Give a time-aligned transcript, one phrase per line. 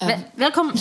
[0.00, 0.74] Väl, välkommen...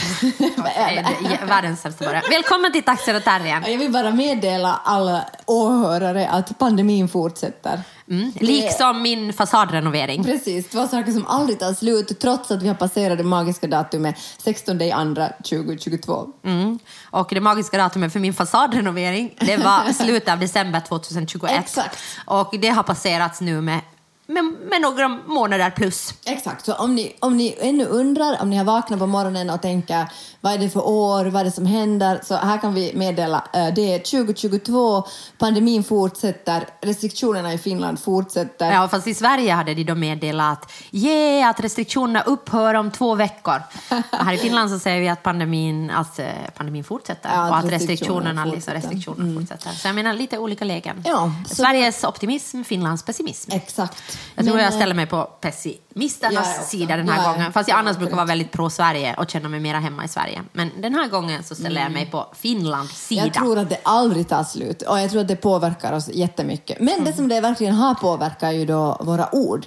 [1.47, 2.23] Världens sämsta början.
[2.29, 3.63] Välkommen till Taxer och Terriern.
[3.71, 7.81] Jag vill bara meddela alla åhörare att pandemin fortsätter.
[8.09, 8.31] Mm.
[8.35, 10.23] Liksom min fasadrenovering.
[10.23, 14.15] Precis, två saker som aldrig tar slut trots att vi har passerat det magiska datumet
[14.37, 16.27] 16 andra 2022.
[16.45, 16.79] Mm.
[17.09, 21.51] Och det magiska datumet för min fasadrenovering det var slutet av december 2021.
[21.59, 21.99] Exakt.
[22.25, 23.79] Och det har passerats nu med
[24.27, 26.13] med, med, några månader plus.
[26.25, 29.61] Exakt, så om ni, om ni ännu undrar, om ni har vaknat på morgonen och
[29.61, 30.05] tänker
[30.41, 33.47] vad är det för år, vad är det som händer, så här kan vi meddela,
[33.53, 35.03] eh, det är 2022,
[35.37, 38.71] pandemin fortsätter, restriktionerna i Finland fortsätter.
[38.71, 43.15] Ja, fast i Sverige hade de då meddelat att, yeah, att restriktionerna upphör om två
[43.15, 43.61] veckor.
[44.11, 46.21] här i Finland så säger vi att pandemin, alltså,
[46.55, 49.47] pandemin fortsätter ja, och att restriktionerna, restriktionerna, liksom, restriktionerna mm.
[49.47, 49.71] fortsätter.
[49.71, 51.03] Så jag menar lite olika lägen.
[51.05, 53.51] Ja, Sveriges optimism, Finlands pessimism.
[53.51, 54.16] Exakt.
[54.35, 57.53] Jag tror Men, jag ställer mig på pessimisternas sida den här ja, gången.
[57.53, 60.41] Fast jag annars brukar vara väldigt pro-Sverige och känna mig mera hemma i Sverige.
[60.53, 62.11] Men den här gången så ställer jag mig mm.
[62.11, 63.23] på Finlands sida.
[63.23, 66.79] Jag tror att det aldrig tar slut och jag tror att det påverkar oss jättemycket.
[66.79, 67.05] Men mm.
[67.05, 69.65] det som det verkligen har påverkat är ju då våra ord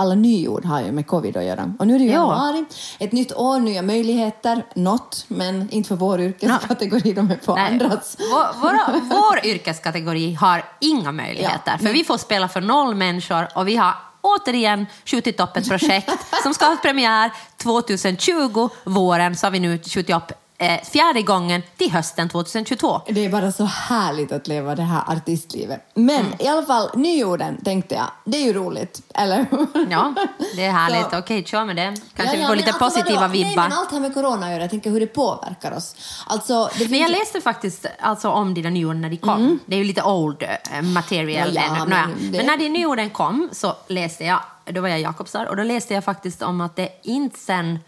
[0.00, 1.74] alla nyord har ju med covid att göra.
[1.78, 2.64] Och nu är det ju januari,
[2.98, 7.72] ett nytt år, nya möjligheter, något, men inte för vår yrkeskategori, de är på Nej.
[7.72, 8.16] andras.
[8.18, 11.78] Vår, våra, vår yrkeskategori har inga möjligheter, ja.
[11.78, 16.10] för vi får spela för noll människor och vi har återigen skjutit upp ett projekt
[16.42, 21.62] som ska ha premiär 2020, våren, så har vi nu skjutit upp eh, fjärde gången
[21.76, 23.00] till hösten 2022.
[23.08, 25.90] Det är bara så härligt att leva det här artistlivet.
[25.94, 26.32] Men mm.
[26.38, 29.46] i alla fall, nyorden tänkte jag, det är ju roligt, eller
[29.90, 30.14] Ja,
[30.56, 31.12] det är härligt.
[31.12, 31.96] Okej, kör med det.
[32.16, 33.32] Kanske ja, ja, vi får lite alltså, positiva vadå?
[33.32, 33.56] vibbar.
[33.56, 34.62] Nej, men allt har med corona att göra.
[34.62, 35.96] Jag tänker hur det påverkar oss.
[36.26, 39.40] Alltså, det men jag läste faktiskt alltså, om dina nyorden när de kom.
[39.40, 39.58] Mm.
[39.66, 41.54] Det är ju lite old uh, material.
[41.54, 42.36] Ja, men, men, det...
[42.36, 45.62] men när de nyorden kom så läste jag, då var jag i Jakobstad, och då
[45.62, 47.78] läste jag faktiskt om att det inte sen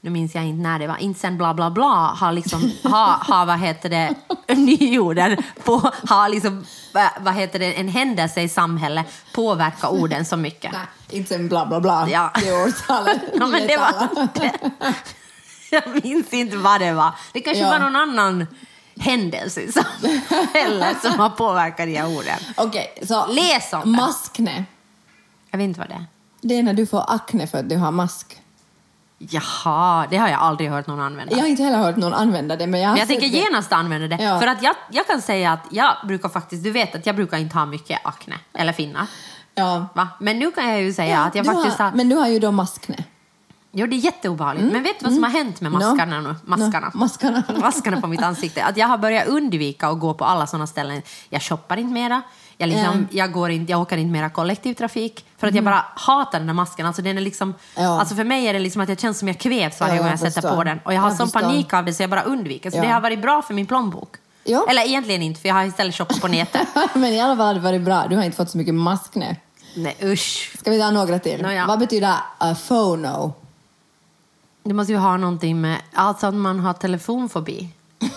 [0.00, 3.24] nu minns jag inte när det var, inte sen bla bla bla har liksom, ha,
[3.28, 4.14] ha vad heter det,
[4.54, 6.64] nyorden på, har liksom,
[7.20, 10.72] vad heter det, en händelse i samhället påverkat orden så mycket.
[10.72, 12.30] Nej, inte sen bla bla bla, ja.
[12.34, 13.22] det årtalet.
[13.34, 14.52] ja, men det var, det,
[15.70, 17.12] jag minns inte vad det var.
[17.32, 17.70] Det kanske ja.
[17.70, 18.46] var någon annan
[19.00, 22.38] händelse i samhället som har påverkat de här orden.
[22.56, 24.00] Okej, okay, så Läs om det.
[24.00, 24.64] maskne.
[25.50, 26.06] Jag vet inte vad det är.
[26.40, 28.37] Det är när du får akne för att du har mask.
[29.18, 31.32] Jaha, det har jag aldrig hört någon använda.
[31.32, 32.66] Jag har inte heller hört någon använda det.
[32.66, 34.22] Men jag, men jag tänker genast använda det.
[34.22, 34.40] Ja.
[34.40, 37.38] För att jag, jag kan säga att jag brukar faktiskt, du vet att jag brukar
[37.38, 39.06] inte ha mycket akne, eller finnar.
[39.54, 39.86] Ja.
[39.94, 40.08] Va?
[40.20, 41.96] Men nu kan jag ju säga ja, att jag faktiskt har, har...
[41.96, 43.04] Men du har ju då maskne.
[43.72, 44.62] Jo, det är jätteobehagligt.
[44.62, 44.72] Mm.
[44.72, 46.28] Men vet du vad som har hänt med maskarna no.
[46.28, 46.34] nu?
[46.44, 46.90] Maskarna.
[46.94, 46.98] No.
[46.98, 47.42] maskarna.
[47.60, 48.64] maskarna på mitt ansikte.
[48.64, 51.02] Att jag har börjat undvika att gå på alla sådana ställen.
[51.28, 52.22] Jag shoppar inte mera.
[52.56, 53.08] Jag, liksom, mm.
[53.10, 55.72] jag, går inte, jag åker inte mera kollektivtrafik för att jag mm.
[55.72, 56.86] bara hatar den där masken.
[56.86, 58.00] Alltså, den är liksom, ja.
[58.00, 60.06] alltså för mig är det liksom att jag känns som jag kvävs varje ja, gång
[60.06, 60.80] jag, jag sätter på den.
[60.84, 62.70] Och jag har jag sån panik av det så jag bara undviker.
[62.70, 62.82] Så ja.
[62.82, 64.16] det har varit bra för min plånbok.
[64.44, 64.66] Ja.
[64.70, 66.68] Eller egentligen inte, för jag har istället shoppat på nätet.
[66.94, 68.06] Men i alla fall har det varit bra.
[68.08, 69.36] Du har inte fått så mycket maskne.
[69.76, 70.52] Nej, usch.
[70.58, 71.42] Ska vi ta några till?
[71.42, 71.66] No, ja.
[71.66, 73.32] Vad betyder uh, phono?
[74.62, 77.68] Det måste ju ha någonting med, alltså att man har telefonfobi.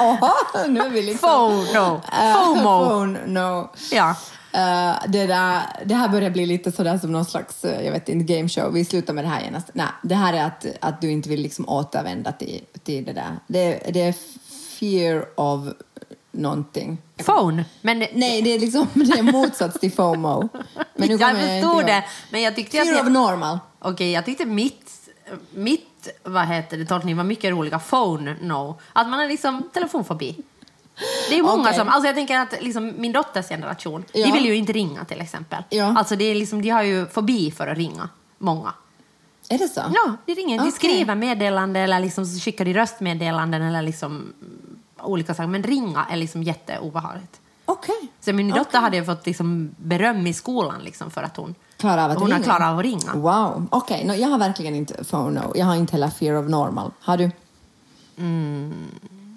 [0.00, 0.34] Oha,
[0.68, 1.28] nu är vi liksom...
[1.28, 2.00] Fono.
[2.34, 2.88] FOMO.
[2.88, 3.70] Phone, no.
[3.90, 4.16] Ja.
[4.54, 8.08] Uh, det, där, det här börjar bli lite sådär som någon slags, uh, jag vet
[8.08, 8.72] inte, gameshow.
[8.72, 9.70] Vi slutar med det här genast.
[9.72, 13.36] Nej, det här är att, att du inte vill liksom återvända till, till det där.
[13.46, 14.14] Det, det är
[14.78, 15.68] fear of
[16.32, 16.98] någonting.
[17.16, 17.64] Phone?
[17.80, 20.48] Men Nej, det är liksom det är motsats till FOMO.
[20.96, 23.02] Men nu jag förstår det, men jag tyckte fear att...
[23.02, 23.58] of normal.
[23.78, 25.10] Okej, okay, jag tyckte mitt,
[25.54, 27.78] mitt vad heter det, tolkning var mycket roliga.
[27.78, 28.78] Phone no.
[28.92, 30.36] Att man är liksom telefonfobi.
[31.28, 31.74] Det är många okay.
[31.74, 34.26] som, alltså jag tänker att liksom min dotters generation, ja.
[34.26, 35.62] de vill ju inte ringa till exempel.
[35.68, 35.94] Ja.
[35.98, 38.08] Alltså det är liksom, de har ju fobi för att ringa,
[38.38, 38.74] många.
[39.48, 39.80] Är det så?
[39.94, 40.56] Ja, de ringer.
[40.56, 40.70] Okay.
[40.70, 44.32] De skriver meddelanden eller liksom skickar de röstmeddelanden eller liksom
[45.02, 45.48] olika saker.
[45.48, 47.40] Men ringa är liksom jätteobehagligt.
[47.64, 47.94] Okej.
[47.96, 48.08] Okay.
[48.20, 48.80] Så min dotter okay.
[48.80, 52.36] hade fått liksom beröm i skolan liksom för att hon Klara av att hon ringa?
[52.36, 53.14] har klarat av att ringa.
[53.14, 53.66] Wow.
[53.70, 54.08] Okej, okay.
[54.08, 55.52] no, jag har verkligen inte FONO.
[55.54, 56.90] Jag har inte heller fear of normal.
[57.00, 57.30] Har du?
[58.18, 58.88] Mm,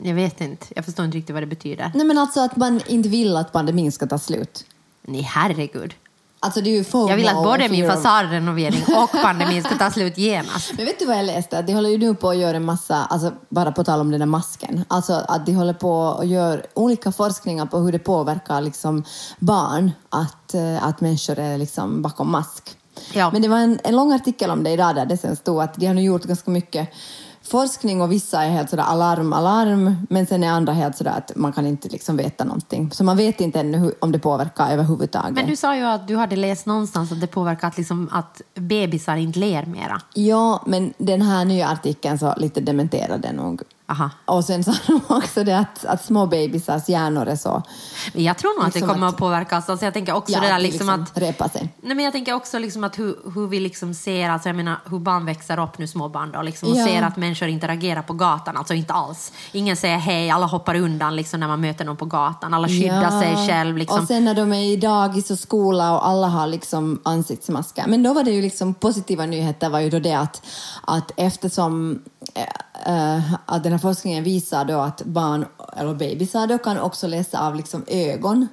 [0.04, 0.66] jag vet inte.
[0.76, 1.92] Jag förstår inte riktigt vad det betyder.
[1.96, 4.66] Nej, men alltså att man inte vill att pandemin ska ta slut.
[5.02, 5.94] Nej, herregud.
[6.40, 9.92] Alltså det är ju FOMO jag vill att både min fasadrenovering och pandemin ska ta
[9.92, 10.74] slut genast.
[10.78, 11.62] Men vet du vad jag läste?
[11.62, 14.20] De håller ju nu på att göra en massa, alltså bara på tal om den
[14.20, 18.62] där masken, alltså att de håller på att göra olika forskningar på hur det påverkar
[18.62, 19.04] liksom
[19.40, 22.78] barn att, eh, att människor är liksom bakom mask.
[23.14, 23.30] Ja.
[23.34, 25.76] Men det var en, en lång artikel om det idag där det sen stod att
[25.76, 26.90] de har nu gjort ganska mycket
[27.48, 31.32] forskning och vissa är helt sådär alarm, alarm, men sen är andra helt sådär att
[31.36, 32.92] man kan inte liksom veta någonting.
[32.92, 35.34] Så man vet inte ännu hur, om det påverkar överhuvudtaget.
[35.34, 38.42] Men du sa ju att du hade läst någonstans att det påverkar att, liksom, att
[38.56, 40.02] bebisar inte ler mera.
[40.14, 43.62] Ja, men den här nya artikeln så lite dementerade nog.
[43.88, 44.10] Aha.
[44.26, 47.64] Och sen sa de också det att, att små bebisars hjärnor är så...
[48.14, 49.70] Men jag tror nog att det Liksom kommer att- att påverkas.
[49.70, 51.18] Alltså jag tänker också Ja, det där liksom, liksom att...
[51.18, 51.70] repa sig.
[51.82, 54.76] Nej, men jag tänker också liksom att hur, hur vi liksom ser, alltså jag menar
[54.90, 56.86] hur barn växer upp nu, små barn då, liksom, och Ja.
[56.86, 59.32] ser att människor interagerar på gatan, alltså inte alls.
[59.52, 63.22] Ingen säger hej, alla hoppar undan liksom, när man möter någon på gatan, alla skyddar
[63.22, 63.78] sig själv.
[63.78, 64.00] Liksom.
[64.02, 67.84] Och sen när de är i dagis och skola och alla har liksom ansiktsmasker.
[67.88, 70.42] Men då var det ju liksom positiva nyheter var ju då det att,
[70.84, 72.00] att eftersom
[72.86, 75.46] eh, eh, att den här forskningen visar då att barn
[75.78, 78.48] eller bebisar då kan också läsa av liksom ögon.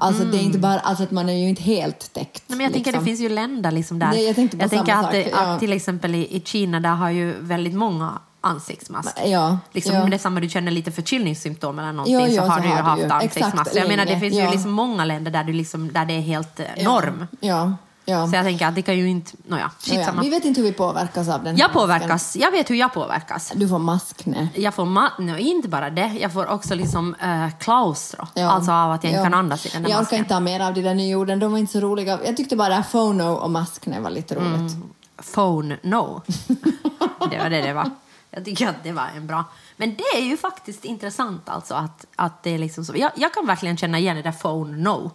[0.00, 2.44] Alltså det är inte bara, alltså att man är ju inte helt täckt.
[2.46, 3.04] Nej, men jag tänker liksom.
[3.04, 4.08] det finns ju länder liksom där.
[4.08, 5.36] Nej, jag tänkte på tänker samma att, det, ja.
[5.38, 9.26] att till exempel i, i Kina där har ju väldigt många ansiktsmasker.
[9.26, 10.00] Ja, Liksom, ja.
[10.00, 12.62] Men det är samma, du känner lite förkylningssymptom eller någonting Ja, ja, så har så
[12.62, 13.08] du ju har haft ju.
[13.08, 13.60] ansiktsmasker.
[13.60, 14.50] Exakt, Jag menar det finns ju ja.
[14.50, 17.26] liksom många länder där, du liksom, där det är helt eh, norm.
[17.40, 17.72] Ja,
[18.08, 18.26] ja.
[18.26, 19.32] Så jag tänker att det kan ju inte...
[19.46, 19.96] Nåja, ja, ja.
[19.96, 20.22] skitsamma.
[20.22, 21.80] Vi vet inte hur vi påverkas av den Jag masken.
[21.80, 22.36] påverkas.
[22.36, 23.52] Jag vet hur jag påverkas.
[23.54, 24.48] Du får maskne.
[24.54, 28.26] Jag får mat, no, inte bara det, jag får också liksom uh, klaustro.
[28.34, 28.50] Ja.
[28.50, 30.18] Alltså av att jag inte kan andas i den där Jag orkar masken.
[30.18, 32.18] inte ha mer av de där nyorden, de var inte så roliga.
[32.24, 34.72] Jag tyckte bara Fono och maskne var lite roligt.
[34.72, 34.90] Mm.
[35.34, 36.22] Phone no.
[37.30, 37.90] det var det det var.
[38.30, 39.44] Jag tycker att det var en bra...
[39.76, 42.92] Men det är ju faktiskt intressant alltså att, att det är liksom så.
[42.96, 45.10] Jag, jag kan verkligen känna igen det där phone no.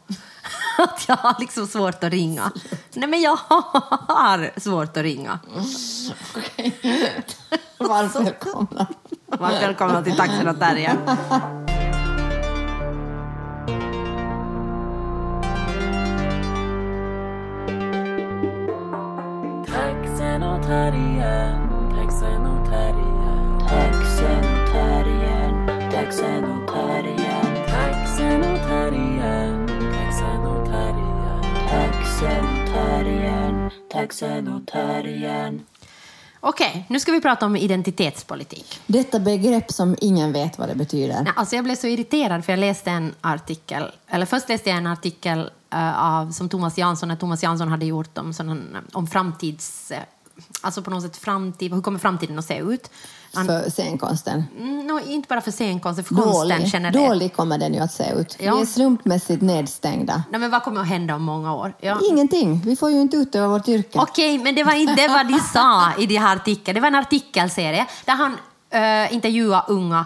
[0.84, 2.52] att jag har liksom svårt att ringa.
[2.94, 3.38] Nej men jag
[4.08, 5.40] har svårt att ringa.
[7.78, 8.88] Varmt välkomna.
[9.26, 10.98] Varmt välkomna till Taxen och Terje.
[34.04, 35.62] Taxen och terriern.
[36.40, 38.80] Okej, nu ska vi prata om identitetspolitik.
[38.88, 41.24] Detta begrepp som ingen vet vad det betyder.
[41.24, 44.78] Nej, alltså jag blev så irriterad för jag läste en artikel, eller först läste jag
[44.78, 49.08] en artikel eh, av, som Thomas Jansson, när Thomas Jansson hade gjort om, sån, om
[49.08, 49.92] framtids...
[49.92, 50.04] eh,
[50.62, 52.90] alltså på något sätt framtid, hur kommer framtiden att se ut?
[53.34, 54.44] För scenkonsten.
[54.60, 56.70] mm, no, inte bara för scenkonsten, för konsten Dålig.
[56.74, 57.10] generellt.
[57.10, 58.38] Dålig kommer den ju att se ut.
[58.40, 58.56] Ja.
[58.56, 60.24] Vi är slumpmässigt nedstängda.
[60.32, 61.74] Nej, men vad kommer att hända om många år?
[61.80, 62.00] Ja.
[62.12, 62.62] Ingenting.
[62.66, 64.00] Vi får ju inte utöva vårt yrke.
[64.00, 66.76] Okej, men det var inte vad de sa i den här artikeln.
[66.76, 70.06] Det var en artikelserie där han uh, intervjuade unga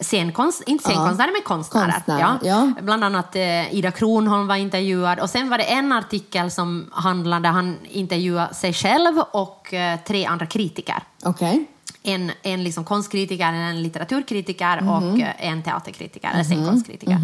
[0.00, 1.92] scenkonst, inte scenkonstnärer, men konstnärer.
[1.92, 2.72] Konstnärer, ja.
[2.82, 5.20] Bland annat eh, Ida Kronholm var intervjuad.
[5.20, 10.24] Och sen var det en artikel som handlade, han intervjuade sig själv och eh, tre
[10.24, 11.02] andra kritiker.
[11.24, 11.66] Okej.
[12.02, 14.88] En, en liksom konstkritiker, en litteraturkritiker Mhm.
[14.88, 17.18] och eh, en teaterkritiker, eller scenkonstkritiker.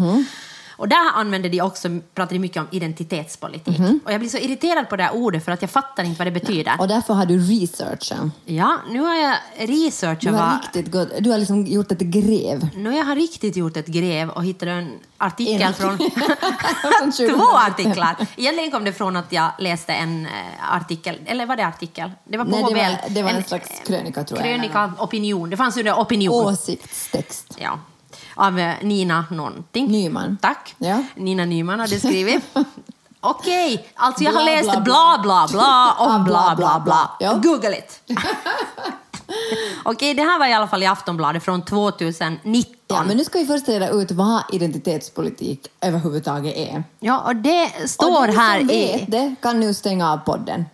[0.77, 3.79] Och där använde de också, pratade de mycket om identitetspolitik.
[4.05, 6.27] Och jag blir så irriterad på det här ordet för att jag fattar inte vad
[6.27, 6.73] det betyder.
[6.79, 8.31] Och därför har du researchen.
[8.45, 10.61] Ja, nu har jag Du researchat har, vad...
[10.61, 12.69] riktigt gått, du har liksom gjort ett grev.
[12.75, 15.73] Nu har jag riktigt gjort ett grev och hittade en artikel En.
[15.73, 15.97] från...
[15.97, 17.39] Från 2019.
[17.39, 18.15] Två artiklar!
[18.35, 20.31] Egentligen kom det från att jag läste en eh,
[20.75, 22.11] artikel, eller var det artikel?
[22.23, 22.77] Det var på Nej, det HBL.
[22.77, 24.47] var, det var en, slags krönika tror jag.
[24.47, 25.49] Krönika, opinion.
[25.49, 26.45] Det fanns ju det opinion.
[26.45, 27.57] Åsiktstext.
[27.57, 27.79] Ja.
[28.37, 29.87] Av eh, Nina någonting.
[29.91, 30.37] Nyman.
[30.41, 30.75] Tack.
[30.77, 31.03] Ja.
[31.15, 32.43] Nina Nyman hade skrivit.
[33.21, 35.47] Okej, alltså jag har Bla, läst bla, bla bla.
[35.47, 37.11] bla bla om Bla, bla bla.
[37.19, 37.33] Ja.
[37.33, 38.01] Google it.
[39.83, 42.75] Okej, det här var i alla fall i Aftonbladet från 2019.
[42.87, 46.83] Ja, men nu ska vi först reda ut vad identitetspolitik överhuvudtaget är.
[46.99, 48.63] Ja, och det Och står den här i...
[48.63, 50.65] vet det kan nu stänga av podden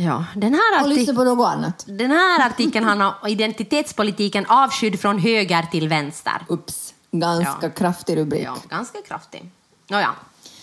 [0.00, 1.84] Ja, den här, och lyssna på något annat.
[1.88, 6.32] den här artikeln handlar om identitetspolitiken avskydd från höger till vänster.
[6.48, 7.70] Ups, ganska Ja.
[7.70, 8.42] kraftig rubrik.
[8.44, 9.50] Ja, ganska kraftig.
[9.90, 10.10] Nåja,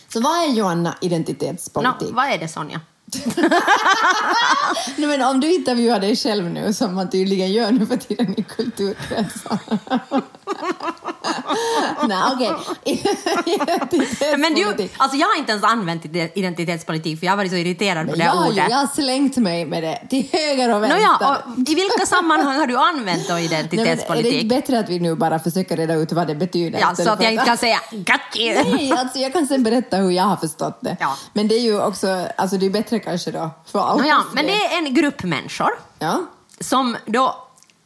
[0.07, 2.09] Så vad är Johanna Nå, identitetspolitik?
[2.11, 2.81] vad är det Sonja?
[4.97, 8.39] Nej, men om du intervjuar dig själv nu, som man tydligen gör nu för tiden
[8.39, 9.57] i kulturkretsar.
[12.07, 12.51] Nej, okej.
[13.45, 14.37] Identitetspolitik.
[14.37, 17.57] Men du, alltså jag har inte ens använt ide- identitetspolitik för jag har varit så
[17.57, 18.65] irriterad på det jag, ordet.
[18.69, 20.97] jag har slängt mig med det till höger och vänster.
[20.97, 24.33] Nåja, och I vilka sammanhang har du använt då Nej, men är det identitetspolitik?
[24.43, 26.79] inte bättre att vi nu bara försöker reda ut vad det betyder?
[26.79, 28.63] ja, så att jag inte kan säga got you.
[28.63, 30.97] Nej, alltså jag kan sen berätta hur jag har förstått det.
[30.99, 31.17] Ja.
[31.33, 34.17] Men det är ju också, alltså det är bättre kanske då för alla.
[34.19, 35.69] Oss men det är en grupp människor
[35.99, 36.21] Ja,
[36.59, 37.44] som då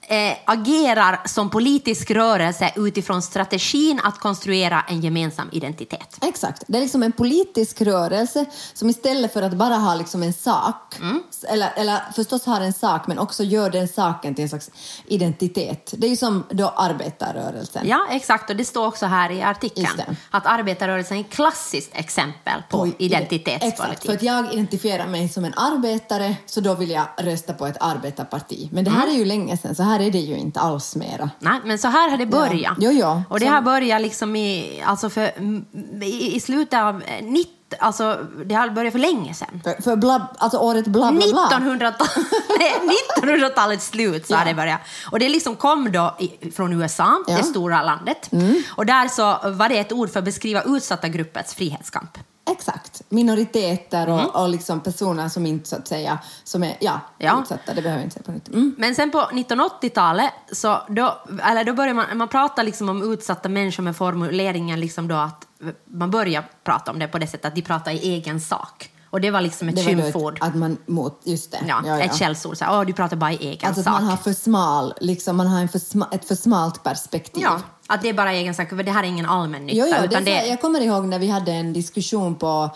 [0.10, 6.18] eh, agerar som politisk rörelse utifrån strategin att konstruera en gemensam identitet.
[6.22, 6.63] Exakt.
[6.68, 10.96] Det är liksom en politisk rörelse som istället för att bara ha liksom en sak,
[11.01, 11.24] Mm.
[11.50, 14.70] eller, eller förstås har en sak, men också gör den saken till en slags
[15.06, 15.94] identitet.
[15.98, 17.88] Det är ju som då arbetarrörelsen.
[17.88, 18.50] Ja, exakt.
[18.50, 22.96] Och det står också här i artikeln att arbetarrörelsen är ett klassiskt exempel på Oj,
[22.98, 23.74] identitetspolitik.
[23.74, 27.68] Exakt, för att jag identifierar mig som en arbetare så då vill jag rösta på
[27.68, 28.70] ett arbetarparti.
[28.72, 29.01] Men det Mm.
[29.01, 31.29] här är ju länge sedan så här är det ju inte alls mera.
[31.39, 32.74] Nej, men så här har det börjat.
[32.79, 33.22] Jo, jo.
[33.29, 35.65] Och det har börjat liksom i, alltså för, mm,
[36.01, 39.62] i, i slutet av eh, 90 Alltså, det har börjat för länge sedan.
[39.63, 41.50] För, för bla, alltså året bla bla bla.
[41.60, 42.24] 1900-tal-
[42.60, 42.74] nej,
[43.22, 44.39] 1900-talets slut så Ja.
[44.46, 44.79] det börjat.
[45.12, 46.18] Och det liksom kom då
[46.56, 47.34] från USA, Ja.
[47.34, 47.41] Mm.
[47.41, 48.29] det stora landet.
[48.75, 52.18] Och där så var det ett ord för att beskriva utsatta gruppers frihetskamp.
[52.51, 53.01] Exakt.
[53.10, 57.36] Minoriteter och, och liksom personer som inte så att säga, som är ja, Mm.
[57.36, 57.41] Ja.
[57.41, 58.48] utsatta, det behöver jag inte säga på nytt.
[58.48, 58.75] Mm.
[58.77, 63.50] Men sen på 1980-talet så då, eller då började man, man prata liksom om utsatta
[63.50, 65.48] människor med formuleringen liksom då att
[65.86, 68.91] man börjar prata om det på det sättet att de pratar i egen sak.
[69.12, 70.38] Och det var liksom ett Det skymford.
[70.42, 71.60] att man mot, just det.
[71.68, 72.58] Ja, ett källsord.
[72.58, 73.94] Så här, du pratar bara i egen Alltså att sak.
[73.94, 77.44] man har för smal, liksom, man har en för sma, ett för smalt perspektiv.
[77.44, 79.78] Ja, att det är bara egen sak, för det här är ingen allmännytta.
[79.78, 82.70] Jo, jo, det, så- Jag kommer ihåg när vi hade en diskussion på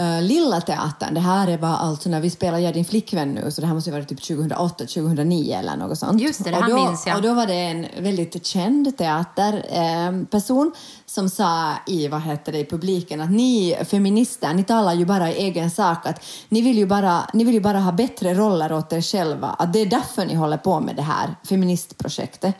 [0.00, 1.14] uh, Lilla Teatern.
[1.14, 3.74] Det här var alltså när vi spelade Jag är din flickvän nu, så det här
[3.74, 6.22] måste ju vara typ 2008, 2009 eller något sånt.
[6.22, 7.16] Just det, det och här då, minns jag.
[7.16, 10.72] Och då var det en väldigt känd teaterperson
[11.06, 15.30] som sa i, vad heter det, i publiken att ni feminister, ni talar ju bara
[15.32, 18.72] i egen sak, att ni vill ju bara, ni vill ju bara ha bättre roller
[18.72, 22.54] åt er själva, att det är därför ni håller på med det här feministprojektet.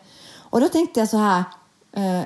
[0.50, 1.44] Och då tänkte jag så här,
[1.92, 2.22] eh,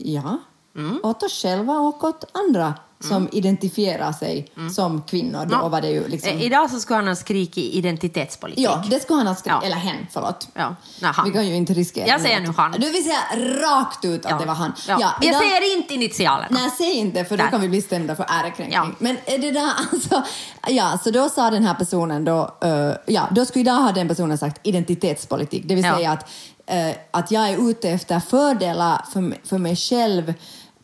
[0.00, 0.38] Ja,
[0.76, 1.00] Mm.
[1.02, 5.46] åt oss själva och åt andra som identifierar sig som kvinnor.
[5.46, 5.68] Då Ja.
[5.68, 6.30] var det ju liksom...
[6.30, 8.64] Eh, Idag så skulle han ha skrikit identitetspolitik.
[8.64, 9.58] Ja, det skulle han ha skrivit.
[9.62, 9.66] Ja.
[9.66, 10.48] Eller hen, förlåt.
[10.54, 11.24] Ja, nej, han.
[11.26, 12.72] Vi kan ju inte riskera Jag säger nu han.
[12.72, 13.18] Du vill säga
[13.62, 14.72] rakt ut att det var han.
[14.88, 14.96] Ja.
[15.00, 16.48] Ja, jag idag- säger inte initialerna.
[16.50, 17.50] Nej, säg inte för då Nej.
[17.50, 18.72] kan vi bli stämda för ärekränkning.
[18.72, 18.86] Ja.
[18.98, 20.22] Men det där alltså...
[20.68, 22.54] Ja, så då sa den här personen då...
[22.62, 25.62] eh, ja, då skulle idag ha den personen sagt identitetspolitik.
[25.66, 25.96] Det vill Ja.
[25.96, 26.30] säga att,
[26.66, 30.34] eh, att jag är ute efter fördelar för, för mig själv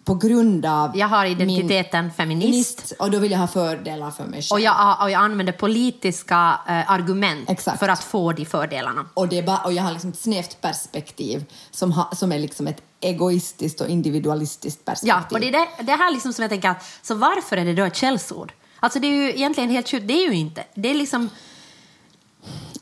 [0.05, 2.93] på grund av Jag har min- identiteten feminist.
[2.99, 4.53] och då vill jag ha fördelar för mig själv.
[4.53, 7.79] Och jag, och jag använder politiska eh, argument Exakt.
[7.79, 9.07] för att få de fördelarna.
[9.15, 12.67] Och, det bara, och jag har liksom ett snävt perspektiv som, ha, som är liksom
[12.67, 15.09] ett egoistiskt och individualistiskt perspektiv.
[15.31, 17.65] Ja, och det är det, det här liksom som jag tänker att, så varför är
[17.65, 18.53] det då ett källsord?
[18.81, 20.65] Alltså det är ju egentligen helt sjukt, det är ju inte.
[20.75, 21.31] Det är liksom,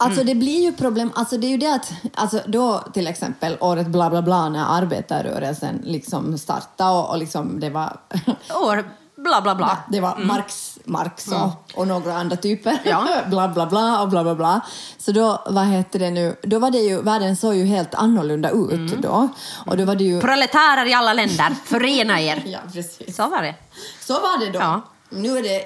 [0.03, 0.27] Alltså Mm.
[0.27, 3.87] det blir ju problem, alltså det är ju det att, alltså då till exempel året
[3.87, 7.97] bla bla bla när arbetarrörelsen liksom startade och, och liksom det var,
[8.65, 8.85] år,
[9.17, 9.79] bla bla bla.
[9.89, 12.83] det var Marx, Marx och, och några andra typer, Mm.
[12.85, 13.07] Ja.
[13.31, 14.61] bla bla bla och bla bla bla.
[14.99, 18.51] Så då, vad heter det nu, då var det ju, världen såg ju helt annorlunda
[18.51, 19.01] ut Mm.
[19.01, 19.29] då.
[19.67, 20.21] Och då var det ju...
[20.21, 22.43] Proletärer i alla länder, förena er.
[22.47, 23.17] Ja, precis.
[23.17, 23.55] Så var det.
[24.01, 24.59] Så var det då.
[24.59, 24.81] Ja.
[25.11, 25.63] Nu är det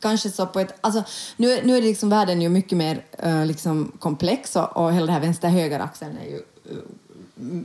[0.00, 0.78] kanske så på ett...
[0.80, 1.02] Alltså,
[1.36, 5.06] nu, nu är det liksom världen ju mycket mer eh, liksom komplex och, och hela
[5.06, 6.76] det här vänster-höger-axeln är ju eh,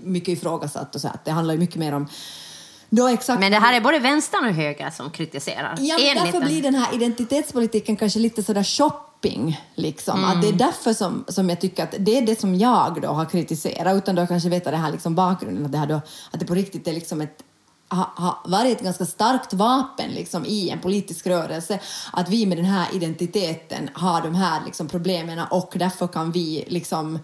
[0.04, 2.08] mycket ifrågasatt och så att det handlar ju mycket mer om
[2.90, 5.76] då exakt Men det här är både vänstern och höger som kritiserar.
[5.80, 9.62] Ja, men därför den- blir den här identitetspolitiken kanske lite sådär shopping.
[9.76, 10.26] Liksom.
[10.26, 13.08] Att det är därför som, som jag tycker att det är det som jag då
[13.08, 16.40] har kritiserat utan då kanske veta det här liksom bakgrunden, att det, här då, att
[16.40, 17.44] det på riktigt är liksom ett
[17.88, 21.80] har ha varit ett ganska starkt vapen liksom, i en politisk rörelse
[22.14, 26.66] att vi med den här identiteten har de här liksom, problemen och därför kan vi
[26.68, 27.22] liksom, eh,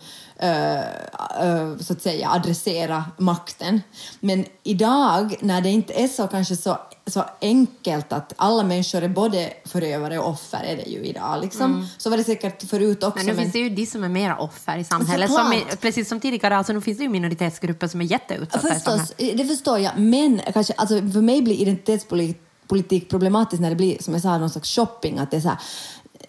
[1.79, 3.81] så att säga adressera makten.
[4.19, 9.09] Men idag när det inte är så kanske så, så enkelt att alla människor är
[9.09, 11.41] både förövare och offer är det ju idag.
[11.41, 11.87] Liksom.
[11.97, 13.25] Så var det säkert förut också.
[13.25, 15.31] Men nu finns det ju de som är mera offer i samhället.
[15.31, 18.73] Som är, precis som tidigare, alltså nu finns det ju minoritetsgrupper som är jätteutsatta.
[18.73, 19.97] Förstås, det förstår jag.
[19.97, 24.49] Men kanske, alltså, för mig blir identitetspolitik problematiskt när det blir, som jag sa, någon
[24.49, 25.19] slags shopping.
[25.19, 25.57] Att det är så här,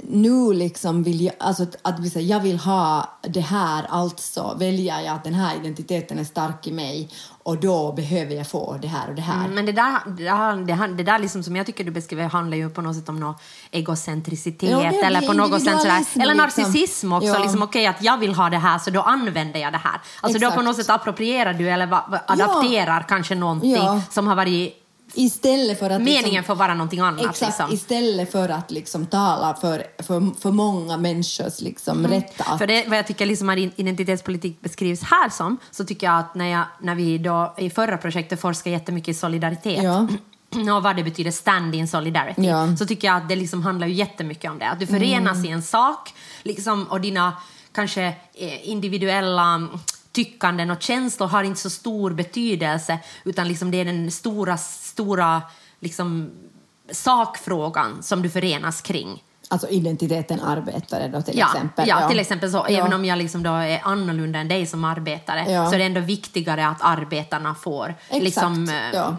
[0.01, 5.15] nu liksom vill jag, alltså att, att jag vill ha det här, alltså väljer jag
[5.15, 7.09] att den här identiteten är stark i mig
[7.43, 9.45] och då behöver jag få det här och det här.
[9.45, 12.57] Mm, Men det där, det där, det där liksom som jag tycker du beskriver handlar
[12.57, 13.35] ju på något sätt om någon
[13.71, 16.37] egocentricitet Ja, eller på något sätt sådär, eller liksom.
[16.37, 17.29] narcissism också.
[17.29, 17.39] Ja.
[17.39, 20.01] Liksom, Okej, att jag vill ha det här så då använder jag det här.
[20.21, 20.57] Alltså då Exakt.
[20.57, 21.89] på något sätt approprierar du eller
[22.27, 24.01] adapterar kanske någonting Ja.
[24.11, 24.82] som har varit
[25.15, 26.03] Istället för att...
[26.03, 27.21] meningen liksom, att vara någonting annat.
[27.31, 27.73] Exakt, liksom.
[27.73, 32.47] istället för att liksom tala för, för, för många människors liksom rätt att...
[32.47, 32.59] Mm.
[32.59, 36.35] För det vad jag tycker liksom att identitetspolitik beskrivs här som, så tycker jag att
[36.35, 40.07] när, jag, när vi då i förra projektet forskade jättemycket i solidaritet Ja.
[40.77, 42.77] och vad det betyder stand in solidarity, Ja.
[42.77, 44.69] så tycker jag att det liksom handlar ju jättemycket om det.
[44.69, 45.51] Att du förenas Mm.
[45.51, 47.33] i en sak liksom, och dina
[47.73, 48.03] kanske
[48.35, 49.69] eh, individuella
[50.13, 55.43] tyckanden och känslor har inte så stor betydelse utan liksom det är den stora, stora
[55.81, 56.31] liksom,
[56.91, 59.23] sakfrågan som du förenas kring.
[59.49, 61.89] Alltså identiteten arbetare då till Ja, exempel.
[61.89, 62.57] ja, till exempel så.
[62.57, 62.69] Ja.
[62.69, 65.69] Även om jag liksom då är annorlunda än dig som arbetare Ja.
[65.69, 69.15] så är det ändå viktigare att arbetarna får Exakt, liksom, eh,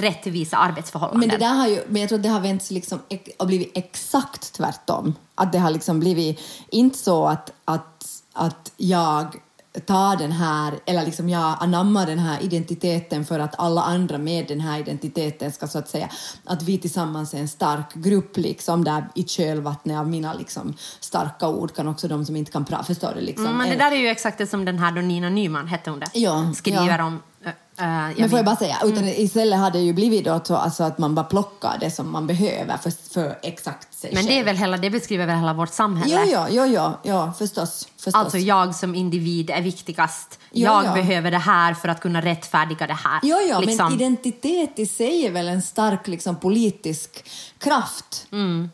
[0.00, 1.28] rättvisa arbetsförhållanden.
[1.28, 3.00] Men det där har ju, men jag tror att det har vänts liksom
[3.38, 5.14] och blivit exakt tvärtom.
[5.34, 9.36] Att det har liksom blivit, inte så att, att, att jag
[9.80, 14.48] tar den här, eller liksom jag anammar den här identiteten för att alla andra med
[14.48, 16.08] den här identiteten ska så att säga,
[16.44, 21.48] att vi tillsammans är en stark grupp liksom där i kölvattnet av mina liksom starka
[21.48, 23.46] ord kan också de som inte kan prata, förstår du liksom?
[23.46, 25.90] Mm, men det där är ju exakt det som den här då Nina Nyman, hette
[25.90, 26.10] hon det?
[26.12, 27.04] Ja, Skriver ja.
[27.04, 27.20] om.
[27.50, 30.84] Eh, Men får jag bara säga, utan istället har det ju blivit då så, alltså
[30.84, 34.40] att man bara plockar det som man behöver för, för exakt sig Men det, själv.
[34.40, 36.14] är väl hela, det beskriver väl hela vårt samhälle?
[36.14, 37.88] Ja, ja, ja, ja, ja förstås.
[37.96, 38.14] förstås.
[38.14, 40.38] Alltså jag som individ är viktigast.
[40.50, 41.02] Ja, jag ja.
[41.02, 43.20] behöver det här för att kunna rättfärdiga det här.
[43.22, 43.86] ja, ja, liksom.
[43.86, 47.24] men identitet i sig är väl en stark liksom, politisk
[47.58, 48.26] kraft?
[48.32, 48.70] Mm,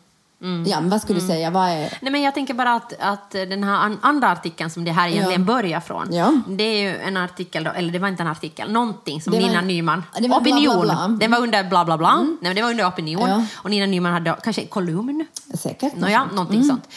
[0.67, 1.51] Ja, men vad skulle du säga?
[1.51, 1.99] Vad är...
[2.01, 5.09] Nej, men jag tänker bara att, att den här an- andra artikeln som det här
[5.09, 5.47] egentligen Ja.
[5.55, 6.33] börjar från, Ja.
[6.49, 9.39] det är ju en artikel, då, eller det var inte en artikel, någonting som Det
[9.39, 11.09] Nina en- Nyman, det var bla, opinion, bla, bla.
[11.21, 13.45] den var under bla bla bla, Nej, men det var under opinion, Ja.
[13.55, 15.27] och Nina Nyman hade kanske en kolumn,
[15.59, 15.97] Säkert.
[15.97, 16.89] Nåja, någonting sånt,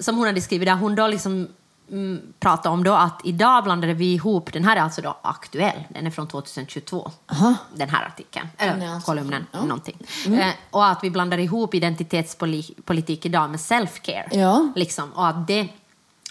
[0.00, 1.48] som hon hade skrivit där hon då liksom
[1.90, 5.84] mm, pratade om då att idag blandade vi ihop, den här är alltså då aktuell,
[5.88, 7.54] den är från 2022, Aha.
[7.74, 9.58] den här artikeln, eller är alltså- kolumnen, ja.
[9.58, 9.68] Mm.
[9.68, 9.98] någonting.
[10.40, 14.28] Eh, och att vi blandar ihop identitetspolitik idag med self-care.
[14.32, 14.68] Ja.
[14.76, 15.68] Liksom, och att det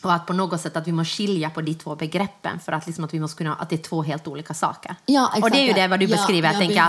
[0.04, 2.86] och att på något sätt att vi måste skilja på de två begreppen för att,
[2.88, 4.96] liksom att, vi måste kunna, att det är två helt olika saker.
[5.06, 5.44] Ja, exakt.
[5.44, 6.48] och det är ju det vad du Ja, beskriver.
[6.54, 6.84] jag jag tänker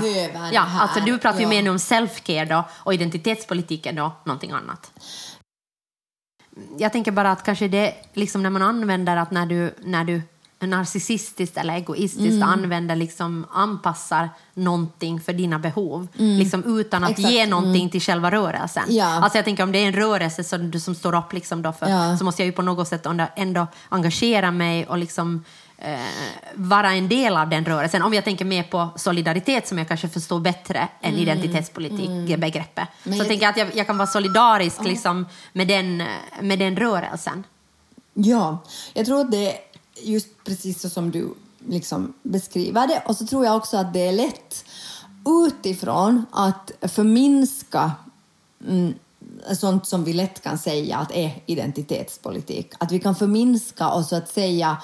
[0.47, 1.49] att, ja, alltså, du pratar ju Ja.
[1.49, 4.92] mer nu om self-care då och identitetspolitiken då, någonting annat.
[6.78, 10.23] Jag tänker bara att kanske det, liksom när man använder att när du, när du
[10.61, 12.42] narcissistiskt eller egoistiskt Mm.
[12.49, 17.20] använder, liksom anpassar någonting för dina behov, liksom utan att Mm.
[17.20, 17.32] Exakt.
[17.34, 18.82] ge någonting till själva rörelsen.
[18.88, 19.06] Ja.
[19.06, 21.88] Alltså jag tänker om det är en rörelse som, som står upp liksom då för,
[21.88, 22.16] Ja.
[22.16, 25.44] så måste jag ju på något sätt ändå, ändå engagera mig och liksom
[25.78, 25.99] eh,
[26.54, 28.02] vara en del av den rörelsen.
[28.02, 32.88] Om jag tänker mer på solidaritet som jag kanske förstår bättre än identitetspolitik, begreppet.
[33.04, 33.04] Mm.
[33.04, 36.02] Så jag- jag tänker att jag, jag kan vara solidarisk liksom, med, den,
[36.40, 37.45] med den rörelsen.
[38.14, 38.59] Ja,
[38.95, 39.59] jag tror att det är
[40.02, 41.35] just precis så som du
[41.69, 43.02] liksom beskriver det.
[43.07, 44.65] Och så tror jag också att det är lätt
[45.47, 47.93] utifrån att förminska
[48.69, 48.95] mm,
[49.52, 52.73] sånt som vi lätt kan säga att är identitetspolitik.
[52.78, 54.76] Att vi kan förminska och så att säga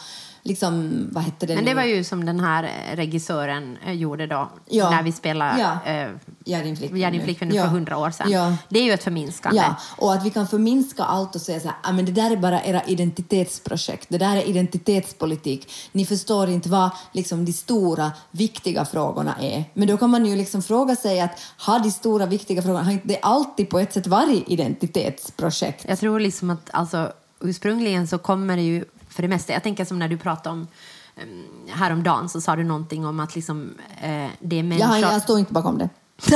[0.43, 1.77] liksom, vad hette det Men det nu?
[1.77, 4.91] var ju som den här eh, regissören eh, gjorde då, Ja.
[4.91, 5.93] när vi spelade Ja.
[6.57, 7.01] eh, din flickvän.
[7.01, 7.25] Din nu.
[7.25, 7.63] flickvän Ja.
[7.63, 8.31] för hundra år sedan.
[8.31, 8.57] Ja.
[8.69, 9.61] Det är ju ett förminskande.
[9.61, 12.31] Ja, och att vi kan förminska allt och säga så här, "Ah, men det där
[12.31, 15.73] är bara era identitetsprojekt, det där är identitetspolitik.
[15.93, 19.65] Ni förstår inte vad liksom, de stora, viktiga frågorna är.
[19.75, 22.93] Men då kan man ju liksom fråga sig att har de stora, viktiga frågorna, har
[22.93, 25.85] inte det alltid på ett sätt varit identitetsprojekt?
[25.89, 28.85] Jag tror liksom att alltså, ursprungligen så kommer det ju
[29.21, 30.67] för det mesta, jag tänker som när du pratade om
[31.23, 34.87] um, häromdagen så sa du någonting om att liksom, eh, det är människor...
[34.87, 35.89] har, jag står inte bakom det.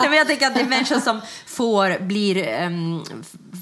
[0.00, 3.02] Nej, men jag tänker att det är människor som får, blir em,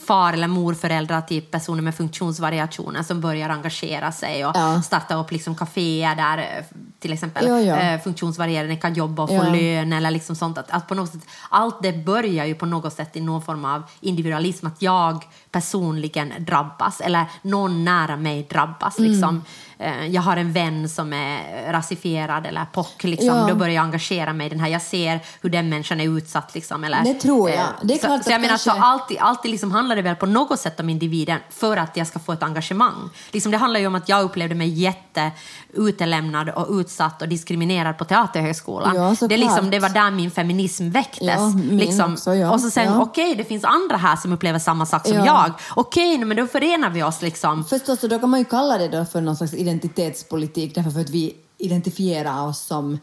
[0.06, 4.82] far eller morföräldrar till personer med funktionsvariationer som börjar engagera sig och Ja.
[4.82, 6.64] starta upp liksom kaféer där eh,
[7.00, 7.76] till exempel Ja, ja.
[7.76, 9.42] eh, funktionsvarierade kan jobba och få Ja.
[9.54, 10.58] lön eller liksom sånt.
[10.58, 13.64] Att, att på något sätt, allt det börjar ju på något sätt i någon form
[13.64, 18.98] av individualism, att jag personligen drabbas eller någon nära mig drabbas.
[18.98, 19.42] Mm.
[19.82, 23.28] Eh, jag har en vän som är rasifierad eller POC, liksom.
[23.28, 23.46] Ja.
[23.48, 24.68] då börjar jag engagera mig i den här.
[24.68, 26.54] Jag ser hur den människan är utsatt.
[26.54, 27.58] Liksom, eller, Det tror jag.
[27.58, 29.96] eh, Det är så, klart så jag att menar, kanske- så alltid, alltid liksom handlar
[29.96, 33.10] det väl på något sätt om individen för att jag ska få ett engagemang.
[33.30, 35.30] Liksom, det handlar ju om att jag upplevde mig jätte
[35.74, 38.96] utelämnad och utsatt och diskriminerad på Teaterhögskolan.
[38.96, 41.20] Ja, det, är liksom, det var där min feminism väcktes.
[41.38, 42.12] Ja, min liksom.
[42.12, 42.50] också, ja.
[42.50, 43.02] Och så sen, Ja.
[43.02, 45.26] okej, det finns andra här som upplever samma sak som Ja.
[45.26, 45.52] jag.
[45.74, 47.64] Okej, men då förenar vi oss liksom.
[47.64, 51.00] Förstås, och då kan man ju kalla det då för någon slags identitetspolitik därför för
[51.00, 52.98] att vi identifierar oss som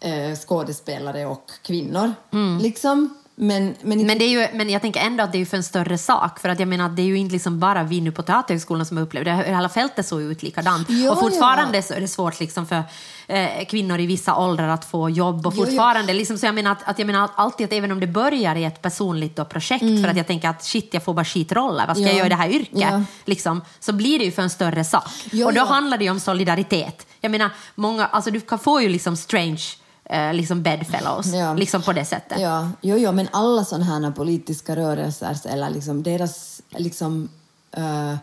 [0.00, 2.12] eh, skådespelare och kvinnor.
[2.60, 3.14] Liksom.
[3.34, 5.62] Men, men, Men, det är ju, men jag tänker ändå att det är för en
[5.62, 6.40] större sak.
[6.40, 8.98] För att jag menar det är ju inte liksom bara vi nu på Teaterhögskolan som
[8.98, 9.54] upplever det.
[9.54, 10.90] Hela fältet såg ut likadant.
[10.90, 11.82] Ja, och fortfarande ja.
[11.82, 12.82] så är det svårt liksom för
[13.30, 15.46] eh, kvinnor i vissa åldrar att få jobb.
[15.46, 15.66] Och Jo, jo.
[15.66, 18.56] fortfarande, Liksom, så jag menar att, att jag menar alltid att även om det börjar
[18.56, 21.86] i ett personligt då, projekt för att jag tänker att shit, jag får bara skitroller.
[21.86, 22.16] Vad ska Mm.
[22.16, 22.18] Ja.
[22.18, 22.78] jag göra i det här yrket?
[22.92, 23.02] Ja.
[23.24, 25.10] Liksom, så blir det ju för en större sak.
[25.32, 25.64] Jo, och då jo.
[25.66, 27.06] handlar det ju om solidaritet.
[27.20, 29.62] Jag menar, många, alltså du kan få ju liksom strange
[30.04, 31.26] eh, liksom bedfellows.
[31.34, 31.54] Ja.
[31.54, 32.40] Liksom på det sättet.
[32.40, 37.28] Ja, jo, jo, men alla sådana här politiska rörelser eller liksom deras liksom,
[37.76, 38.14] eh,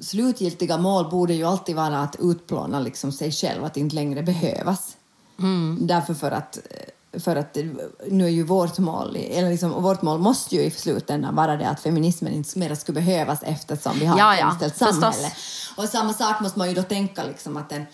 [0.00, 4.96] slutgiltiga mål borde ju alltid vara att utplåna liksom sig själv, att inte längre behövas.
[5.80, 6.58] Därför för att,
[7.18, 7.56] för att
[8.10, 11.68] nu är ju vårt mål, eller liksom, vårt mål måste ju i slutändan vara det
[11.68, 15.00] att feminismen inte mer skulle behövas eftersom vi har Ja, ett ja, jämställt förstås.
[15.00, 15.32] samhälle.
[15.76, 17.86] Och samma sak måste man ju då tänka liksom att en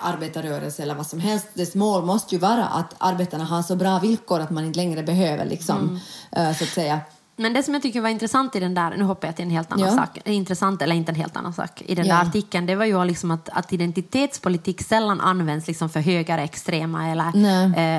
[0.00, 3.98] arbetarrörelse eller vad som helst, dess mål måste ju vara att arbetarna har så bra
[3.98, 6.50] villkor att man inte längre behöver liksom, Mm.
[6.50, 7.00] eh, så att säga
[7.42, 9.50] Men det som jag tycker var intressant i den där, nu hoppar jag till en
[9.50, 9.96] helt annan Ja.
[9.96, 12.14] sak, intressant eller inte en helt annan sak, i den Ja.
[12.14, 17.26] där artikeln, det var ju liksom att, att identitetspolitik sällan används liksom för högerextrema eller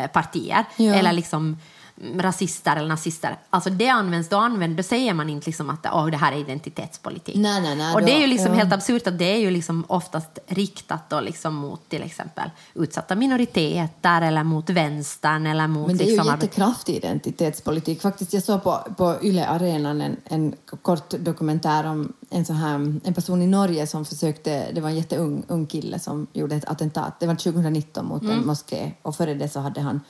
[0.03, 0.93] eh, partier, Ja.
[0.93, 1.57] eller liksom
[1.95, 3.37] rasister eller nazister.
[3.49, 6.37] Alltså det används, då, använder, då säger man inte liksom att oh, det här är
[6.37, 7.35] identitetspolitik.
[7.35, 8.53] Nej, nej, nej, och det är ju liksom ja.
[8.53, 13.15] helt absurt att det är ju liksom oftast riktat då liksom mot till exempel utsatta
[13.15, 18.01] minoriteter eller mot vänstern eller mot Men det är ju liksom jättekraftig identitetspolitik.
[18.01, 22.73] Faktiskt, jag såg på, på Yle Arenan en, en kort dokumentär om en, så här,
[23.03, 26.65] en person i Norge som försökte, det var en jätteung ung kille som gjorde ett
[26.65, 28.39] attentat, det var 2019 mot Mm.
[28.39, 30.01] en moské och före det så hade han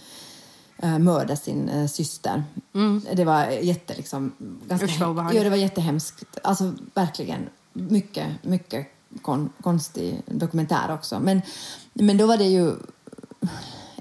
[0.84, 2.44] uh, mördat sin eh, syster.
[3.14, 4.32] Det var jätte, liksom,
[4.68, 5.18] ganska Mm.
[5.18, 6.40] Usch, ja, det var jättehemskt.
[6.44, 8.88] Alltså verkligen mycket, mycket
[9.22, 11.20] kon, konstig dokumentär också.
[11.20, 11.42] Men,
[11.94, 12.76] men då var det ju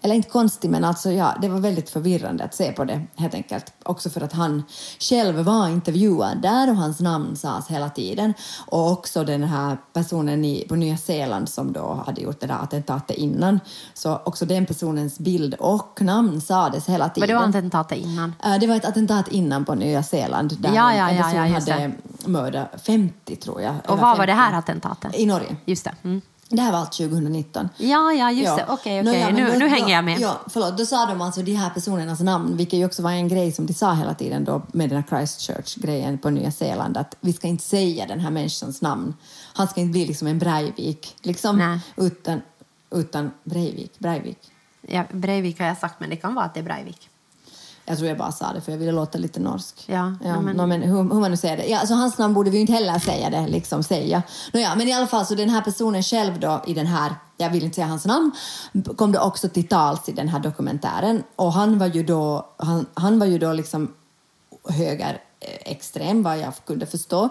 [0.02, 3.34] eller inte konstig, men alltså, ja, det var väldigt förvirrande att se på det helt
[3.34, 3.72] enkelt.
[3.82, 4.62] Också för att han
[5.00, 8.34] själv var intervjuad där och hans namn sades hela tiden.
[8.66, 12.58] Och också den här personen i, på Nya Zeeland som då hade gjort det där
[12.62, 13.60] attentatet innan.
[13.94, 17.28] Så också den personens bild och namn sades hela tiden.
[17.28, 18.34] det var attentatet innan?
[18.44, 21.54] Eh, Det var ett attentat innan på Nya Zeeland där Ja, ja, en person ja,
[21.54, 21.92] hade
[22.26, 23.74] mördat 50, tror jag.
[23.84, 24.40] Och Eller vad var det 50.
[24.42, 25.14] här attentatet?
[25.14, 25.56] I Norge.
[25.64, 25.94] Just det.
[26.04, 26.20] Mm.
[26.56, 27.68] Det här var allt 2019.
[27.76, 28.56] Ja, ja, just Ja.
[28.56, 28.66] det.
[28.68, 30.20] Okej, ja, men nu, nu hänger jag med.
[30.20, 30.78] Ja, förlåt.
[30.78, 33.66] Då sa de alltså de här personernas namn, vilket ju också var en grej som
[33.66, 37.46] de sa hela tiden då med den här Christchurch-grejen på Nya Zeeland, att vi ska
[37.48, 39.14] inte säga den här människans namn.
[39.54, 41.80] Han ska inte bli liksom en Breivik, liksom, Nej.
[41.96, 42.42] utan,
[42.94, 43.98] utan Breivik.
[43.98, 44.38] Breivik.
[44.88, 47.08] Ja, Breivik har jag sagt, men det kan vara att det är Breivik.
[47.84, 49.84] Jag tror jag bara sa det för jag ville låta lite norsk.
[49.86, 51.66] Ja, ja ja, men- men, men hur, hur man nu säger det.
[51.66, 54.22] Ja, alltså hans namn borde vi inte heller säga det, liksom säga.
[54.52, 57.50] Nåja, men i alla fall så den här personen själv då i den här, jag
[57.50, 58.32] vill inte säga hans namn,
[58.96, 62.86] kom då också till tals i den här dokumentären och han var ju då, han,
[62.94, 63.94] han var ju då liksom
[64.68, 65.20] höger
[65.64, 67.28] extrem vad jag kunde förstå.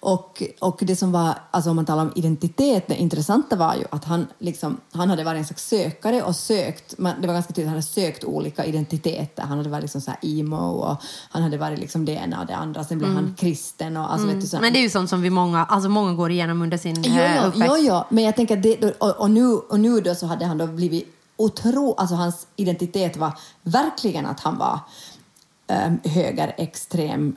[0.00, 3.84] Och, och det som var, alltså om man talar om identitet, det intressanta var ju
[3.90, 7.52] att han, liksom, han hade varit en slags sökare och sökt, man, det var ganska
[7.52, 9.42] tydligt, han hade sökt olika identiteter.
[9.42, 12.46] Han hade varit liksom så här emo och han hade varit liksom det ena och
[12.46, 12.84] det andra.
[12.84, 14.60] Sen blev han kristen och alltså vet du så.
[14.60, 17.20] Men det är ju sånt som vi många, alltså många går igenom under sin Jo,
[17.20, 17.74] eh, jo, uppväxt.
[17.78, 20.44] jo, jo, men jag tänker att det, och, och, nu, och nu då så hade
[20.44, 24.80] han då blivit otro, alltså hans identitet var verkligen att han var
[25.86, 27.34] um, högerextrem eh,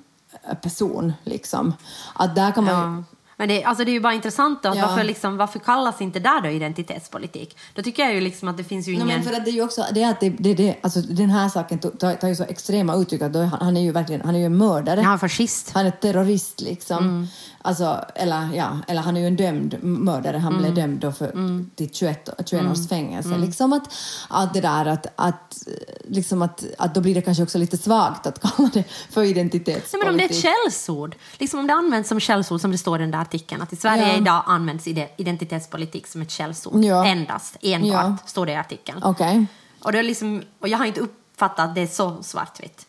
[0.61, 1.73] person liksom.
[2.15, 3.03] Att där kan man ju, Ja.
[3.37, 4.87] Men det, alltså det är ju bara intressant då, att Ja.
[4.87, 7.57] varför, liksom, varför kallas inte där då identitetspolitik?
[7.73, 9.15] Då tycker jag ju liksom att det finns ju Nej, ingen...
[9.15, 11.29] men för att det är ju också det är att det, det, det, alltså den
[11.29, 14.35] här saken tar, tar ju så extrema uttryck att då han, är ju verkligen han
[14.35, 15.01] är ju en mördare.
[15.01, 15.71] Han är fascist.
[15.73, 16.97] Han är terrorist liksom.
[16.97, 17.27] Mm.
[17.61, 20.37] Alltså, eller, ja, eller han är ju en dömd mördare.
[20.37, 20.61] Han Mm.
[20.63, 21.31] blev dömd då för,
[21.75, 23.37] till 21, 21 års fängelse.
[23.37, 23.93] Liksom att,
[24.29, 25.57] att det där att, att,
[26.07, 29.93] liksom att, att då blir det kanske också lite svagt att kalla det för identitetspolitik.
[29.93, 32.77] Nej, men om det är ett källsord, liksom om det används som källsord som det
[32.77, 34.17] står den där artikeln, att i Sverige Ja.
[34.17, 36.83] idag används ide- identitetspolitik som ett källsord.
[36.83, 37.05] Ja.
[37.05, 38.17] Endast, enbart, Ja.
[38.25, 39.03] står det i artikeln.
[39.03, 39.45] Okej.
[39.81, 42.85] Och, det är liksom, och jag har inte uppfattat att det är så svartvitt.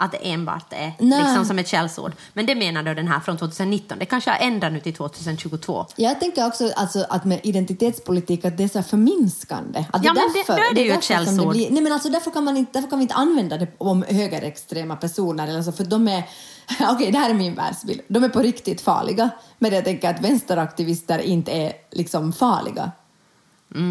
[0.00, 1.22] Att det enbart är Nej.
[1.24, 2.12] liksom som ett källsord.
[2.32, 3.98] Men det menar då den här från 2019.
[3.98, 5.86] Det kanske har ändrat nu till 2022.
[5.96, 9.84] Jag tänker också alltså, att med identitetspolitik att det är så förminskande.
[9.92, 11.56] Att Ja, men det- då är det ju ett därför källsord.
[11.56, 14.96] nej, men alltså, därför, kan man inte, därför kan vi inte använda det om högerextrema
[14.96, 15.48] personer.
[15.48, 16.22] Eller så, för de är...
[16.80, 18.00] Okej, det här är min världsbild.
[18.08, 19.30] De är på riktigt farliga.
[19.58, 22.90] Men jag tänker att vänsteraktivister inte är liksom farliga.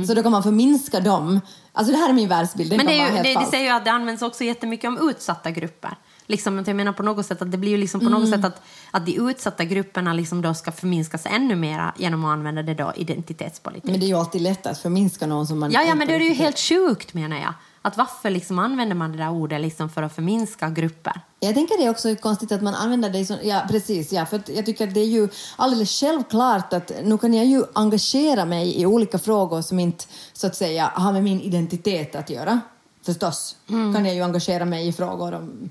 [0.08, 1.42] Så då kan man förminska dem.
[1.74, 2.70] Alltså det här är min världsbild.
[2.70, 5.10] Den Men det, är ju, det, det säger ju att det används också jättemycket om
[5.10, 5.92] utsatta grupper.
[6.26, 8.62] Liksom, jag menar på något sätt att det blir ju liksom på något sätt att,
[8.92, 12.94] att de utsatta grupperna liksom då ska förminskas ännu mer genom att använda det då
[12.96, 13.92] identitetspolitik.
[13.92, 15.72] Men det är ju alltid lätt att förminska någon som man...
[15.72, 17.54] Ja, ja, men då är det ju helt sjukt menar jag.
[17.88, 21.22] Att varför liksom använder man det där ordet liksom för att förminska grupper?
[21.40, 23.38] Jag tänker det är också konstigt att man använder det som...
[23.44, 24.12] Ja, precis.
[24.14, 27.64] Ja, för jag tycker att det är ju alldeles självklart att nu kan jag ju
[27.74, 32.30] engagera mig i olika frågor som inte så att säga har med min identitet att
[32.30, 32.62] göra.
[33.06, 35.70] Förstås kan jag ju engagera mig i frågor om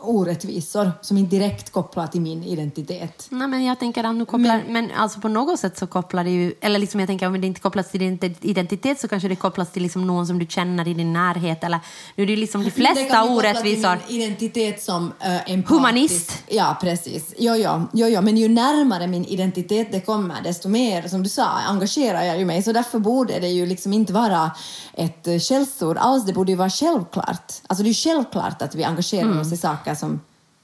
[0.00, 3.26] orättvisor som inte direkt kopplar till min identitet.
[3.28, 6.30] Nej, men jag tänker att nu kopplar, men, alltså på något sätt så kopplar det
[6.30, 9.36] ju, eller liksom jag tänker om det inte kopplas till din identitet så kanske det
[9.36, 11.80] kopplas till liksom någon som du känner i din närhet eller
[12.16, 13.96] nu är det ju liksom de flesta det kan orättvisor.
[14.06, 15.12] till min identitet som uh,
[15.50, 15.70] empatisk.
[15.70, 16.42] Humanist.
[16.48, 17.34] Ja, precis.
[17.38, 21.28] Jo, jo, jo, jo, men ju närmare min identitet det kommer, desto mer, som du
[21.28, 22.62] sa, engagerar jag ju mig.
[22.62, 24.50] Så därför borde det ju liksom inte vara
[24.94, 27.52] ett eh, källsord alls, det borde ju vara självklart.
[27.66, 29.40] Alltså det är ju självklart att vi engagerar Mm.
[29.40, 30.20] oss i saker som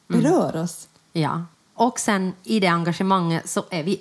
[0.07, 0.89] berör oss.
[1.13, 1.45] Ja.
[1.75, 4.01] Och sen i det engagemanget så är vi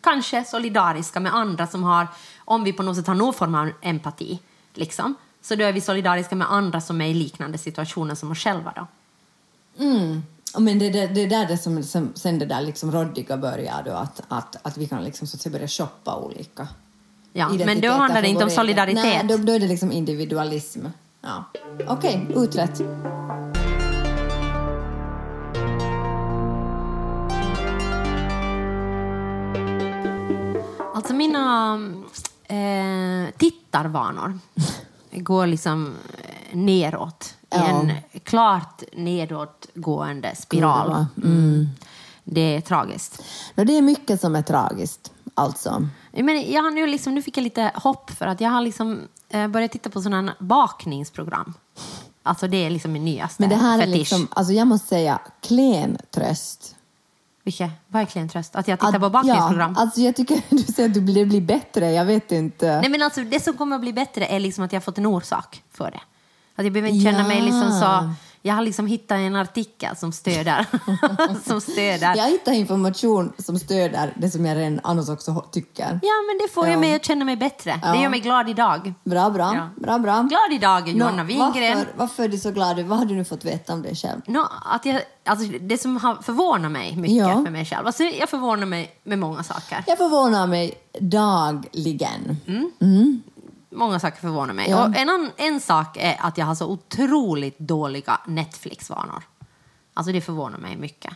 [0.00, 2.06] kanske solidariska med andra som har,
[2.38, 4.38] om vi på något sätt har någon form av empati,
[4.74, 8.38] liksom, så då är vi solidariska med andra som är i liknande situationer som oss
[8.38, 8.72] själva.
[8.76, 8.86] Då.
[9.84, 10.22] Mm.
[10.58, 13.82] Men det, det, det är där det som, som sen det där liksom råddiga börjar
[13.84, 16.68] då, att, att, att vi kan liksom så att börja shoppa olika
[17.32, 19.04] Ja, men då handlar det inte om solidaritet.
[19.04, 20.86] Nej, då, då är det liksom individualism.
[21.20, 21.44] Ja.
[21.88, 22.82] Okej, utrett.
[31.06, 31.74] Alltså mina
[32.44, 34.38] eh, tittarvanor
[35.12, 37.34] går liksom eh, neråt.
[37.40, 37.64] I Ja.
[37.64, 37.92] en
[38.24, 40.86] klart nedåtgående spiral.
[40.86, 41.06] Kurva.
[41.24, 41.68] Mm.
[42.24, 43.22] Det är tragiskt.
[43.54, 45.88] No, det är mycket som är tragiskt, alltså.
[46.12, 49.00] Men jag har nu, liksom, nu fick jag lite hopp för att jag har liksom,
[49.28, 51.54] eh, börjat titta på sådana bakningsprogram.
[52.22, 53.98] Alltså det är liksom min nyaste Men det här är fetisch.
[53.98, 56.75] liksom, alltså jag måste säga, klen tröst.
[57.46, 57.70] Vilket?
[57.88, 58.56] Verkligen tröst.
[58.56, 59.72] Att jag tittar Att- på bakningsprogram.
[59.76, 62.80] Ja, alltså jag tycker du säger att du blir, blir bättre, jag vet inte.
[62.80, 64.98] Nej men alltså det som kommer att bli bättre är liksom att jag har fått
[64.98, 66.00] en orsak för det.
[66.56, 67.28] Att jag behöver inte känna Ja.
[67.28, 68.10] mig liksom så...
[68.46, 70.66] Jag har liksom hittat en artikel som stöder.
[71.46, 72.16] som stöder.
[72.16, 76.00] Jag hittar information som stöder det som jag redan annars också tycker.
[76.02, 76.78] Ja men det får Ja.
[76.78, 77.80] mig att känna mig bättre.
[77.82, 77.92] Ja.
[77.92, 78.94] Det gör mig glad idag.
[79.04, 79.52] Bra, bra.
[79.54, 79.68] Ja.
[79.82, 80.22] bra, bra.
[80.22, 81.78] Glad idag Johanna Wingren.
[81.78, 82.80] Varför, varför är du så glad?
[82.80, 84.20] Vad har du nu fått veta om dig själv?
[84.26, 87.40] Nå, att jag, alltså, det som har förvånat mig mycket Ja.
[87.40, 87.86] med mig själv.
[87.86, 89.84] Alltså, jag förvånar mig med många saker.
[89.86, 92.36] Jag förvånar mig dagligen.
[93.76, 94.70] Många saker förvånar mig.
[94.70, 94.86] Ja.
[94.88, 99.22] Och en, en sak är att jag har så otroligt dåliga Netflix-vanor.
[99.94, 101.12] Alltså det förvånar mig mycket.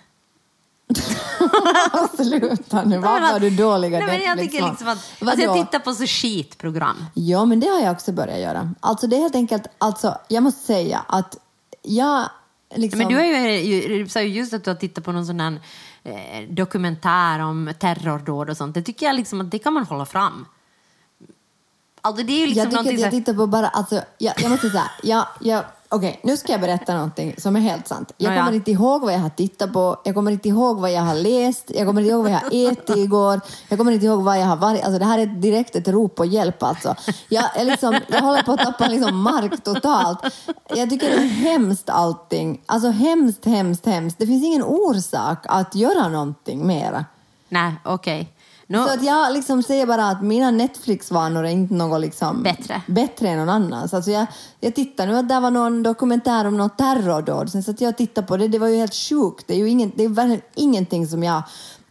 [2.16, 5.78] Sluta nu, varför har du dåliga Nej, men jag tycker liksom att, alltså jag tittar
[5.78, 7.04] på så skitprogram.
[7.14, 8.74] Ja, men det har jag också börjat göra.
[8.80, 11.36] Alltså det är helt enkelt, alltså jag måste säga att
[11.82, 12.28] jag
[12.74, 12.98] liksom...
[12.98, 13.22] Men du har
[14.20, 15.60] ju just att du har tittat på någon sån här
[16.02, 18.74] eh, dokumentär om terrordåd och sånt.
[18.74, 20.46] Det tycker jag liksom att det kan man hålla fram.
[22.02, 24.70] Alltså det är ju liksom jag tycker jag tittar på bara, alltså, jag, jag måste
[24.70, 28.12] säga, jag, jag, okej, nu ska jag berätta någonting som är helt sant.
[28.16, 31.02] Jag kommer inte ihåg vad jag har tittat på, jag kommer inte ihåg vad jag
[31.02, 34.22] har läst, jag kommer inte ihåg vad jag har ätit igår, jag kommer inte ihåg
[34.22, 36.94] vad jag har varit, alltså det här är direkt ett rop på hjälp alltså.
[37.28, 40.18] Jag, är liksom, jag håller på att tappa liksom mark totalt.
[40.68, 44.18] Jag tycker det är hemskt allting, alltså hemskt, hemskt, hemskt.
[44.18, 47.04] Det finns ingen orsak att göra någonting mera.
[47.48, 48.32] Nej, okej.
[48.72, 52.82] Nå- Så att jag liksom säger bara att mina Netflix-vanor är inte något liksom Bättre.
[52.86, 53.94] bättre än någon annans.
[53.94, 54.26] Alltså jag,
[54.60, 57.50] jag tittar nu att det var någon dokumentär om något terrordåd.
[57.52, 58.48] Sen satt jag och tittade på det.
[58.48, 59.44] Det var ju helt sjukt.
[59.46, 61.42] Det är ju ingen, det är verkligen ingenting som jag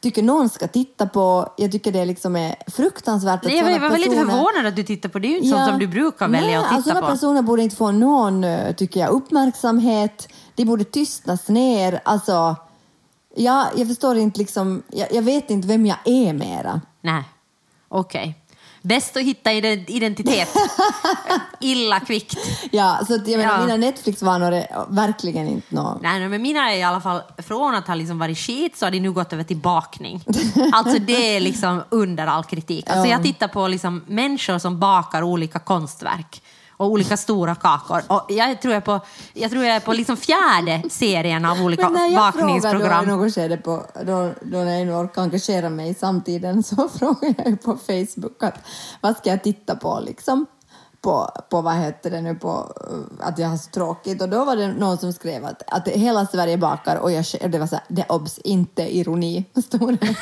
[0.02, 1.54] tycker någon ska titta på.
[1.58, 4.66] Jag tycker det liksom är fruktansvärt att Nej, jag var, jag var lite personer- förvånad
[4.66, 5.28] att du tittar på det.
[5.28, 7.08] Det är ju inte sånt som du brukar välja Nej, att titta alltså, på.
[7.08, 10.28] personer borde inte få någon, eh, tycker jag, uppmärksamhet.
[10.56, 12.00] De borde tystnas ner.
[12.06, 12.56] Alltså,
[13.44, 16.82] jag, jag förstår inte liksom, jag, jag vet inte vem jag är mera.
[17.02, 17.24] Nej,
[17.90, 18.36] okej.
[18.82, 20.50] Bäst att hitta ide- identitet.
[21.60, 22.38] Illa kvickt.
[22.72, 23.62] Ja, så att jag menar, Ja.
[23.66, 26.02] mina Netflix-vanor är verkligen inte något...
[26.02, 28.92] Nej, men mina är i alla fall, från att ha liksom varit skit så har
[28.92, 30.24] de nu gått över till bakning.
[30.74, 32.90] Alltså det är liksom under all kritik.
[32.90, 33.12] Alltså Ja.
[33.12, 36.42] jag tittar på liksom människor som bakar olika konstverk
[36.80, 38.02] och olika stora kakor.
[38.08, 39.00] Och jag tror jag är på,
[39.34, 43.04] jag tror jag är på liksom fjärde serien av olika Men när jag frågar då
[43.04, 46.90] i något skede på, då, då när jag nu orkar engagera mig i samtiden så
[47.00, 48.56] frågar jag på Facebook att
[49.02, 50.46] vad ska jag titta på liksom?
[51.02, 52.50] På, på vad heter det nu, på
[52.92, 54.22] uh, att jag har så tråkigt.
[54.22, 57.50] Och då var det någon som skrev att, att hela Sverige bakar och jag, och
[57.50, 59.46] det var så här, det obs, inte ironi.
[59.66, 60.08] Stod det.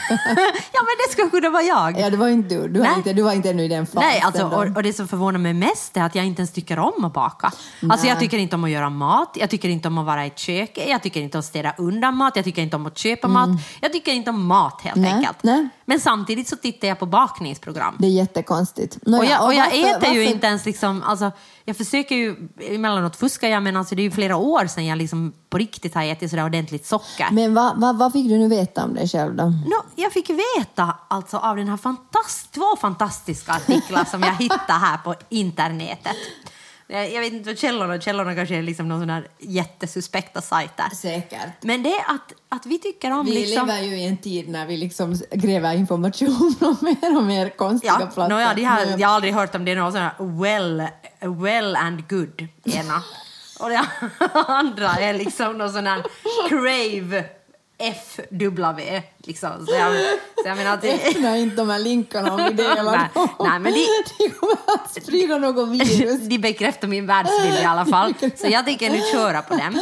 [0.73, 1.99] ja, men det skulle kunna vara jag.
[1.99, 2.67] ja, det var inte du.
[2.67, 2.93] Du, Nej.
[2.97, 4.01] inte, du var inte ännu i den fasen.
[4.01, 6.79] Nej, alltså, och, och det som förvånar mig mest är att jag inte ens tycker
[6.79, 7.51] om att baka.
[7.89, 8.19] Alltså, jag Nej.
[8.23, 10.77] tycker inte om att göra mat, jag tycker inte om att vara i ett kök,
[10.87, 13.49] jag tycker inte om att städa undan mat, jag tycker inte om att köpa mat.
[13.81, 15.09] Jag tycker inte om mat helt Mm.
[15.09, 15.43] Nej, enkelt.
[15.43, 15.69] nej.
[15.89, 17.95] Men samtidigt så tittar jag på bakningsprogram.
[18.00, 18.95] Det är jättekonstigt.
[18.95, 21.32] och jag, Nåja, och jag varför- äter ju varför- inte ens liksom, alltså,
[21.65, 24.97] jag försöker ju, emellanåt fuskar jag, men alltså, det är ju flera år sedan jag
[24.97, 27.28] liksom på riktigt har ätit sådär ordentligt socker.
[27.32, 29.43] Men vad vad- vad fick du nu veta om dig själv då?
[29.43, 34.73] No, jag fick veta alltså av den här fantast två fantastiska artiklar som jag hittade
[34.80, 36.15] här på internetet.
[36.89, 40.89] Jag vet inte vad källorna Källorna kanske är liksom någon sån här jättesuspekta sajter.
[40.95, 41.50] Säkert.
[41.62, 43.67] Men det är att, att vi tycker om Vi liksom...
[43.67, 47.93] lever ju i en tid när vi liksom gräver information om mer och mer konstiga
[48.00, 48.28] Ja, platser.
[48.36, 50.88] no, ja, de Men- jag har aldrig hört om det är någon sån här well,
[51.41, 53.04] well and good ena.
[53.60, 53.86] Och det
[54.47, 56.04] andra är liksom någon sån här
[56.50, 57.26] crave
[57.79, 59.01] FW.
[59.17, 59.65] Liksom.
[59.67, 59.93] Så, jag,
[60.43, 63.29] så jag menar att det, Öppna inte de här länkarna om vi delar Nej, dem.
[63.39, 63.87] nej, men de-
[64.19, 66.21] de kommer att sprida något virus.
[66.29, 68.13] de bekräftar min världsbild i alla fall.
[68.35, 69.79] Så jag tänker nu köra på dem.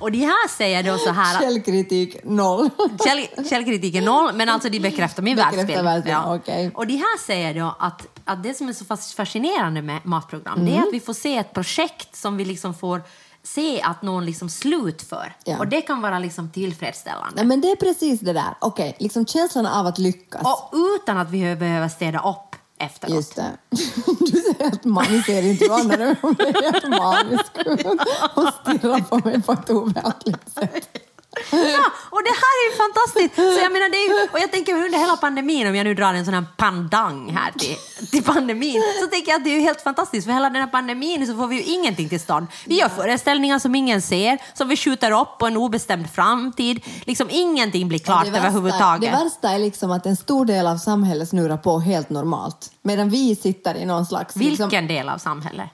[0.00, 1.40] Och de här säger då så här...
[1.40, 2.70] Källkritik noll.
[3.04, 5.84] Käll, källkritik är noll, men alltså de bekräftar min Bekräftar världsbild.
[5.84, 6.70] världsbilden, okej.
[6.74, 10.64] Och de här säger då att, att det som är så fas- fascinerande med matprogram,
[10.64, 10.82] det Mm.
[10.82, 13.02] är att vi får se ett projekt som vi liksom får
[13.42, 15.36] se att någon liksom slutför.
[15.44, 15.58] Ja.
[15.58, 17.32] Och det kan vara liksom tillfredsställande.
[17.34, 18.54] Nej, men det är precis det där.
[18.60, 20.42] Okej, liksom känslan av att lyckas.
[20.42, 23.14] Och utan att vi behöver städa upp efteråt.
[23.14, 23.50] Just det.
[24.20, 27.52] Du säger att man ser inte andra men hon är helt manisk
[28.34, 31.09] och stirrar på mig på ett obehagligt sätt.
[31.50, 33.34] Ja, och det här är ju fantastiskt!
[33.34, 36.14] Så jag, menar, det ju, och jag tänker under hela pandemin, om jag nu drar
[36.14, 37.76] en sån här pandang här till,
[38.10, 40.26] till pandemin, så tänker jag att det är ju helt fantastiskt.
[40.26, 42.46] För hela den här pandemin så får vi ju ingenting till stånd.
[42.66, 46.80] Vi gör föreställningar som ingen ser, som vi skjuter upp på en obestämd framtid.
[47.04, 49.12] Liksom ingenting blir klart det, värsta, överhuvudtaget.
[49.12, 52.70] det värsta är liksom att en stor del av samhället snurrar på helt normalt.
[52.82, 54.36] Medan vi sitter i någon slags...
[54.36, 55.70] Vilken Liksom, del av samhället?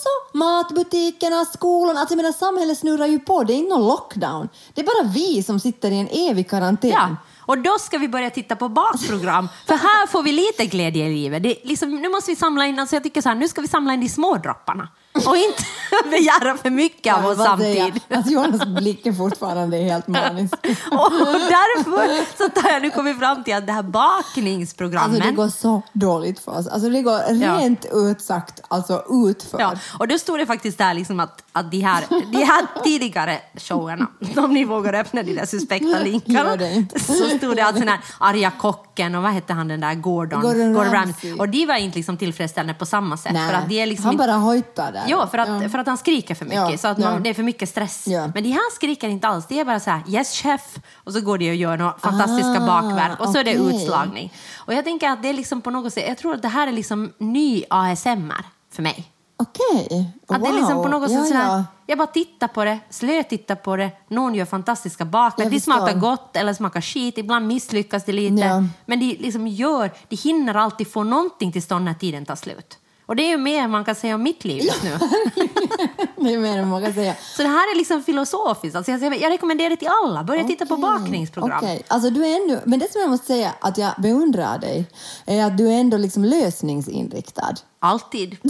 [0.00, 3.44] Alltså, matbutikerna, skolan, alltså menar samhället snurrar ju på.
[3.44, 4.48] Det är inte någon lockdown.
[4.74, 6.90] Det är bara vi som sitter i en evig karantän.
[6.90, 9.48] Ja, och då ska vi börja titta på bakprogram.
[9.66, 11.42] För här får vi lite glädje i livet.
[11.42, 13.68] Det, liksom, nu måste vi samla in, alltså jag tycker så här, nu ska vi
[13.68, 14.88] samla in de små dropparna.
[15.12, 15.62] Och inte
[16.10, 18.02] begära för mycket av oss samtidigt.
[18.12, 20.54] Att Jonas blick är fortfarande helt manisk.
[20.90, 25.10] Och därför så tar jag nu kommit fram till att det här bakningsprogrammen...
[25.14, 26.66] Alltså det går så dåligt för oss.
[26.66, 27.58] Alltså det går Ja.
[27.58, 29.60] rent ut sagt alltså utför.
[29.60, 33.38] Ja, och då stod det faktiskt där liksom att, att de, här, de här tidigare
[33.56, 36.56] showerna, om ni vågar öppna de där suspekta linkarna,
[36.96, 40.40] så stod det att den här arga kocken och vad hette han den där Gordon,
[40.40, 41.32] Gordon Ramsay.
[41.32, 43.32] Och de var inte liksom tillfredsställande på samma sätt.
[43.32, 45.10] Nej, för att de är liksom han bara hojtar där.
[45.10, 46.70] Ja, för att, för att han skriker för mycket.
[46.70, 47.18] Ja, så att man, ja.
[47.20, 48.06] det är för mycket stress.
[48.06, 48.30] Ja.
[48.34, 49.46] Men de här skriker inte alls.
[49.48, 52.62] Det är bara så här, yes chef, och så går de och gör några fantastiska
[52.62, 54.32] Ah, bakverk och så är det utslagning.
[54.56, 56.68] Och jag tänker att det är liksom på något sätt, jag tror att det här
[56.68, 59.12] är liksom ny ASMR för mig.
[59.36, 60.10] Okej.
[60.28, 60.90] Att det är liksom på Wow.
[60.90, 61.64] något sätt ja, sådär, ja.
[61.86, 65.72] jag bara tittar på det, slötittar på det, någon gör fantastiska bakverk, Jag de förstår.
[65.72, 68.42] smakar gott eller smakar skit, ibland misslyckas det lite.
[68.42, 68.62] Ja.
[68.86, 72.78] Men de liksom gör, de hinner alltid få någonting till stånd när tiden tar slut.
[73.10, 74.90] Och det är ju mer man kan säga om mitt liv just nu.
[76.16, 77.14] Det är mer än man kan säga.
[77.36, 78.76] Så det här är liksom filosofiskt.
[78.76, 80.24] Alltså jag, jag rekommenderar det till alla.
[80.24, 81.58] Börja titta på bakningsprogram.
[81.58, 81.82] okej.
[81.88, 84.86] Alltså du är ändå, men det som jag måste säga att jag beundrar dig
[85.26, 87.54] är att du är ändå liksom lösningsinriktad.
[87.82, 88.36] Alltid.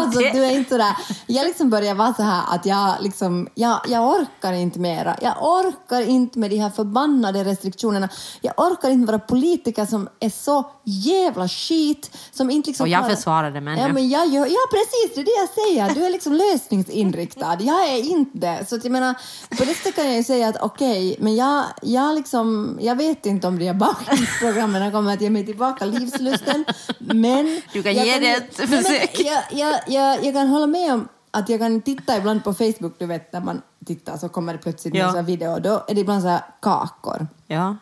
[0.00, 3.80] alltså, du är inte sådär, jag liksom börjar vara så här att jag, liksom, jag,
[3.88, 5.16] jag orkar inte mera.
[5.22, 8.08] Jag orkar inte med de här förbannade restriktionerna.
[8.40, 12.16] Jag orkar inte vara politiker som är så jävla skit.
[12.32, 15.14] Som inte liksom Och jag försvarar det, men Ja, men jag gör, ja, precis.
[15.14, 15.94] Det är det jag säger.
[15.94, 17.56] Du är liksom lösningsinriktad.
[17.60, 18.66] Jag är inte.
[18.68, 19.14] Så att jag menar,
[19.58, 23.26] på det sättet kan jag ju säga att okej, men jag, jag, liksom, jag vet
[23.26, 26.64] inte om de här bakningsprogrammen kommer att ge mig tillbaka livslusten.
[26.98, 27.60] Men...
[27.72, 29.20] Du kan ge det ett men försök.
[29.20, 32.94] Jag, jag, jag, jag kan hålla med om att jag kan titta ibland på Facebook,
[32.98, 35.18] du vet när man tittar så kommer det plötsligt Ja.
[35.18, 37.26] en video och då är det ibland så här kakor.
[37.46, 37.76] Ja.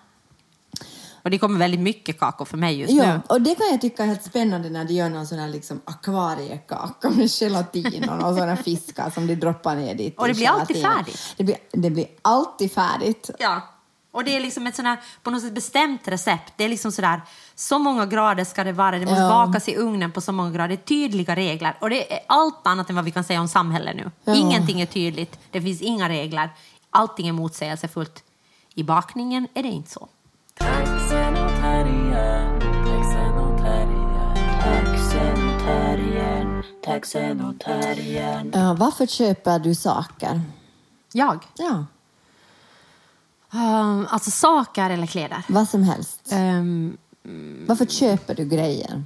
[1.23, 3.21] Och det kommer väldigt mycket kakor för mig just Ja, nu.
[3.29, 5.81] och det kan jag tycka är helt spännande när de gör någon sån här liksom
[5.85, 10.19] akvariekaka med gelatin och här fiskar som de droppar ner dit.
[10.19, 11.35] Och det blir alltid färdigt.
[11.37, 13.31] Det blir, det blir alltid färdigt.
[13.39, 13.61] Ja.
[14.13, 16.53] Och det är liksom ett sån här, på något sätt bestämt recept.
[16.57, 17.21] Det är liksom sådär,
[17.63, 19.29] så många grader ska det vara, det måste Ja.
[19.29, 20.69] bakas i ugnen på så många grader.
[20.69, 21.77] Det är tydliga regler.
[21.81, 24.11] Och det är allt annat än vad vi kan säga om samhället nu.
[24.25, 24.35] Ja.
[24.35, 26.51] Ingenting är tydligt, det finns inga regler.
[26.91, 28.23] Allting är motsägelsefullt.
[28.75, 30.09] I bakningen är det inte så.
[38.53, 40.41] Ja, varför köper du saker?
[41.13, 41.39] Jag?
[41.57, 41.85] Ja,
[43.55, 45.43] Um, alltså saker eller kläder?
[45.49, 46.33] vad som helst.
[46.33, 46.97] Um,
[47.67, 49.03] Varför köper du grejer?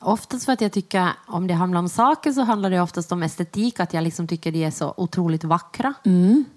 [0.00, 3.22] Oftast för att jag tycker, om det handlar om saker så handlar det oftast om
[3.22, 5.94] estetik, att jag liksom tycker de är så otroligt vackra.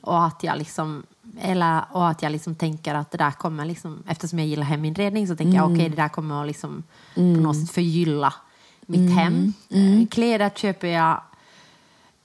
[0.02, 1.04] Och att jag liksom,
[1.41, 5.28] eller, och att jag liksom tänker att det där kommer, liksom, eftersom jag gillar heminredning
[5.28, 6.84] så tänker jag okej det där kommer att liksom
[7.15, 8.34] på något sätt förgylla
[8.82, 9.54] mitt hem.
[9.69, 11.22] Eh, Kläder köper jag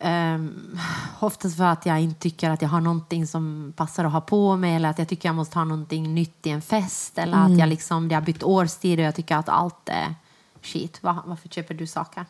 [0.05, 0.79] Um,
[1.21, 4.57] oftast för att jag inte tycker att jag har någonting som passar att ha på
[4.57, 7.59] mig eller att jag tycker jag måste ha någonting nytt i en fest eller att
[7.59, 10.15] jag liksom, det har bytt årstid och jag tycker att allt är
[10.63, 11.03] skit.
[11.03, 12.25] Va, varför köper du saker?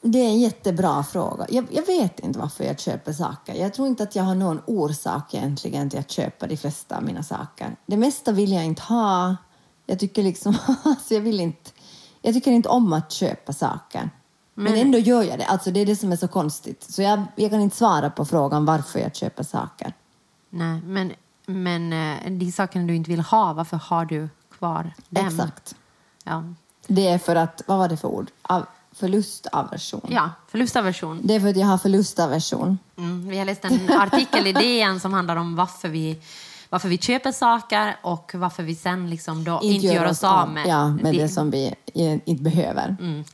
[0.00, 1.46] Det är en jättebra fråga.
[1.48, 3.54] Jag, jag vet inte varför jag köper saker.
[3.54, 7.02] Jag tror inte att jag har någon orsak egentligen till att köpa de flesta av
[7.02, 7.76] mina saker.
[7.86, 9.36] Det mesta vill jag inte ha.
[9.86, 11.70] Jag tycker liksom, alltså jag vill inte,
[12.22, 14.10] jag tycker inte om att köpa saker.
[14.54, 15.44] Men, ändå gör jag det.
[15.44, 16.82] Alltså det är det som är så konstigt.
[16.82, 19.92] Så jag, jag kan inte svara på frågan varför jag köper saker.
[20.50, 21.12] Nej, men,
[21.46, 25.26] men eh, de sakerna du inte vill ha, varför har du kvar dem?
[25.26, 25.74] Exakt.
[26.24, 26.44] Ja,
[26.86, 28.30] Det är för att, vad var det för ord?
[28.42, 30.06] Av, förlustaversion.
[30.08, 31.20] ja förlustaversion.
[31.24, 32.78] Det är för att jag har förlustaversion.
[32.96, 36.22] Mm, vi har läst en artikel i DN som handlar om varför vi,
[36.72, 40.66] varför vi köper saker och varför vi sen liksom då inte, gör oss av med,
[40.66, 41.74] ja, med det- det som vi
[42.24, 42.96] inte behöver.
[43.00, 43.24] Mm.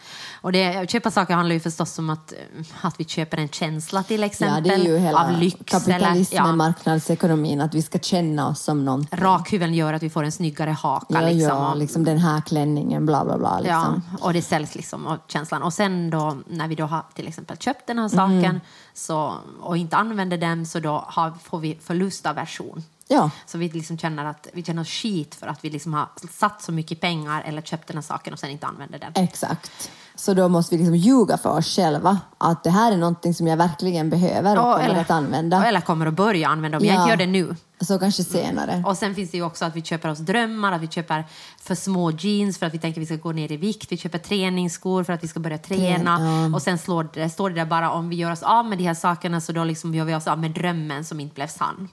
[0.41, 2.33] Och det, köpa saker handlar ju förstås om att,
[2.81, 5.57] att vi köper en känsla till Ja, exempel det är ju hela av lyx.
[5.65, 9.07] kapitalismen, eller, ja, marknadsekonomin, att vi ska känna oss som någon.
[9.11, 11.07] rakhyveln gör att vi får en snyggare haka.
[11.09, 13.61] Ja, liksom, ja, och- liksom den här klänningen, bla bla bla.
[13.61, 14.03] Liksom.
[14.13, 15.63] Ja, och det säljs liksom och känslan.
[15.63, 18.43] Och sen då när vi då har till exempel köpt den här Mm.
[18.43, 18.61] saken
[18.95, 22.83] så, och inte använder den så då har, får vi förlustaversion.
[23.09, 23.31] Ja.
[23.47, 26.63] Så vi liksom känner att vi känner oss skit för att vi liksom har satt
[26.63, 29.13] så mycket pengar eller köpt den här saken och sen inte använder den.
[29.25, 29.91] Exakt.
[30.15, 33.47] Så då måste vi liksom ljuga för oss själva att det här är någonting som
[33.47, 35.67] jag verkligen behöver och Ja, kommer att använda.
[35.67, 37.01] Eller kommer att börja använda om jag Ja.
[37.01, 37.57] inte gör det nu.
[37.81, 38.83] Så kanske senare.
[38.87, 41.25] Och sen finns det ju också att vi köper oss drömmar, att vi köper
[41.61, 43.93] för små jeans för att vi tänker att vi ska gå ner i vikt.
[43.93, 46.19] Vi köper träningsskor för att vi ska börja träna.
[46.51, 46.57] ja.
[46.57, 48.85] Och sen slår det, står det där bara om vi gör oss av med de
[48.85, 51.89] här sakerna så då liksom gör vi oss av med drömmen som inte blev sann.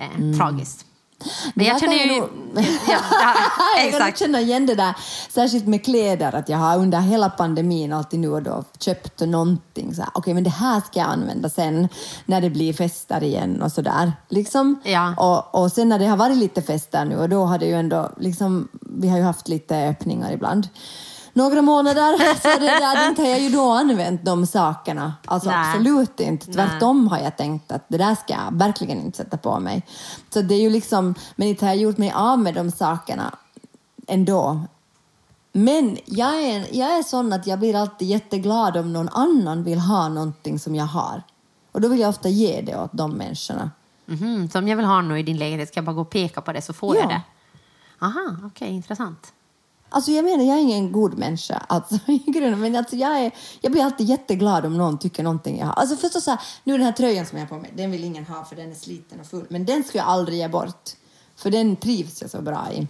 [0.00, 0.86] Eh, Tragiskt.
[1.54, 2.14] Men jag känner ju...
[2.14, 2.28] jag
[2.88, 3.34] ja, ja,
[3.76, 4.18] Jag exakt.
[4.18, 4.94] känna igen det där,
[5.30, 9.94] särskilt med kläder, att jag har under hela pandemin alltid nu och då köpt någonting
[10.14, 11.88] okej men det här ska jag använda sen
[12.26, 14.12] när det blir fester igen och sådär.
[14.28, 14.80] Liksom.
[14.84, 15.14] Ja.
[15.16, 17.74] Och, och sen när det har varit lite fester nu och då har det ju
[17.74, 20.68] ändå, liksom, vi har ju haft lite öppningar ibland.
[21.32, 25.14] Några månader, så det där, inte har jag ju då använt de sakerna.
[25.24, 25.58] Alltså Nej.
[25.70, 26.52] absolut inte.
[26.52, 29.86] Tvärtom har jag tänkt att det där ska jag verkligen inte sätta på mig.
[30.30, 33.34] Så det är ju liksom, men inte har jag gjort mig av med de sakerna
[34.06, 34.60] ändå.
[35.52, 39.78] Men jag är, jag är sån att jag blir alltid jätteglad om någon annan vill
[39.78, 41.22] ha någonting som jag har.
[41.72, 43.70] Och då vill jag ofta ge det åt de människorna.
[44.06, 46.10] Mhm, så om jag vill ha något i din lägenhet ska jag bara gå och
[46.10, 47.00] peka på det så får Ja.
[47.00, 47.22] jag det?
[48.06, 49.32] Aha, okej, intressant.
[49.90, 51.98] Alltså jag menar, jag är ingen god människa alltså,
[52.56, 53.30] men alltså jag, är,
[53.60, 55.72] jag blir alltid jätteglad om någon tycker någonting jag har.
[55.72, 58.04] Alltså förstås så här, nu den här tröjan som jag har på mig, den vill
[58.04, 60.90] ingen ha för den är sliten och full, men den ska jag aldrig ge bort.
[61.36, 62.88] För den trivs jag så bra i.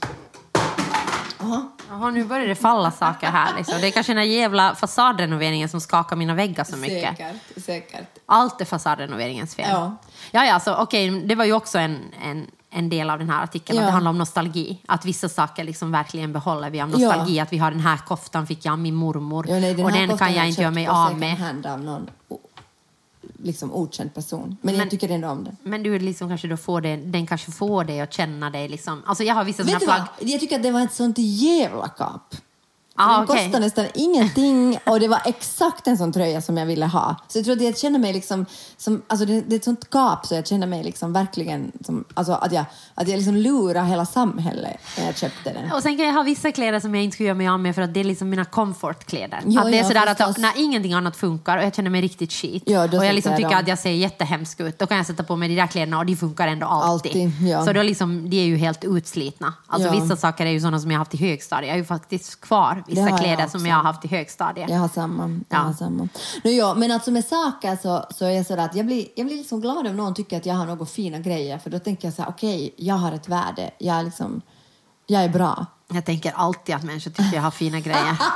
[1.41, 1.69] Jaha.
[1.89, 3.57] Jaha, nu börjar det falla saker här.
[3.57, 3.81] Liksom.
[3.81, 7.17] Det är kanske den här jävla fasadrenoveringen som skakar mina väggar så mycket.
[7.17, 8.19] Säkert, säkert.
[8.27, 9.69] Allt är fasadrenoveringens fel.
[9.71, 9.97] Ja.
[10.31, 13.43] Ja, ja, alltså, okej, det var ju också en, en, en del av den här
[13.45, 13.79] artikeln.
[13.79, 13.87] Att Ja.
[13.87, 14.79] det handlar om nostalgi.
[14.87, 17.37] Att vissa saker liksom verkligen behåller vi av nostalgi.
[17.37, 17.43] Ja.
[17.43, 19.47] Att vi har den här koftan fick jag av min mormor.
[19.49, 21.37] Ja, nej, och här den kan jag inte göra mig av med.
[21.37, 22.07] hand av någon
[23.43, 24.57] liksom okänd person.
[24.63, 25.57] Men, Men- jag tycker ändå om den.
[25.63, 29.03] Men du liksom kanske då får det, den kanske får dig att känna dig liksom...
[29.07, 30.03] Alltså jag har vissa du plagg...
[30.21, 32.35] Jag tycker att det var ett sånt jävla kap.
[33.01, 33.45] Ah, den okej.
[33.45, 37.17] kostade nästan ingenting och det var exakt en sån tröja som jag ville ha.
[37.29, 38.47] Så jag tror att jag känner mig liksom,
[38.77, 42.05] som, alltså det, det är ett sånt gap så jag känner mig liksom verkligen som,
[42.15, 45.73] alltså att jag, att jag liksom lurar hela samhället när jag köpte den.
[45.73, 47.75] Och sen kan jag ha vissa kläder som jag inte skulle göra mig av med
[47.75, 49.41] för att det är liksom mina comfortkläder.
[49.47, 50.29] Ja, att det är ja, sådär förstås.
[50.29, 53.37] att när ingenting annat funkar och jag känner mig riktigt skit Ja, och jag liksom
[53.37, 55.99] tycker att jag ser jättehemsk ut, då kan jag sätta på mig de där kläderna
[55.99, 57.11] och de funkar ändå alltid.
[57.11, 57.65] Alltid, ja.
[57.65, 59.55] Så då liksom, de är ju helt utslitna.
[59.67, 61.67] Alltså vissa saker är ju sådana som jag har haft i högstadiet.
[61.69, 63.59] Jag har ju faktiskt kvar vissa jag kläder också.
[63.59, 64.71] som jag har haft i högstadiet.
[64.71, 65.23] Jag har samma.
[65.29, 65.57] Jag Ja.
[65.59, 66.09] har samma.
[66.45, 69.27] Nu, ja, men alltså med saker så, så är jag sådär att jag blir, jag
[69.27, 72.09] blir liksom glad om någon tycker att jag har några fina grejer för då tänker
[72.09, 74.41] jag så här, okej, jag har ett värde, jag är liksom,
[75.07, 75.67] jag är bra.
[75.93, 78.17] Jag tänker alltid att människor tycker jag har fina grejer.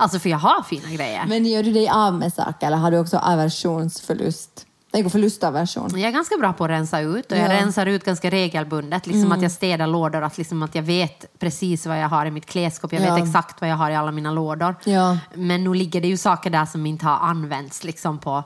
[0.00, 1.24] Alltså för jag har fina grejer.
[1.28, 4.66] Men gör du dig av med saker eller har du också aversionsförlust?
[5.04, 5.90] Förlustaversion.
[5.92, 7.50] Jag är ganska bra på att rensa ut och jag Ja.
[7.50, 7.56] Mm.
[7.64, 9.06] rensar ut ganska regelbundet.
[9.06, 12.30] Liksom att jag städar lådor, att, liksom att jag vet precis vad jag har i
[12.30, 12.92] mitt klädskåp.
[12.92, 13.14] Jag Ja.
[13.14, 14.74] vet exakt vad jag har i alla mina lådor.
[14.84, 15.18] Ja.
[15.34, 18.42] Men nu ligger det ju saker där som inte har använts liksom på,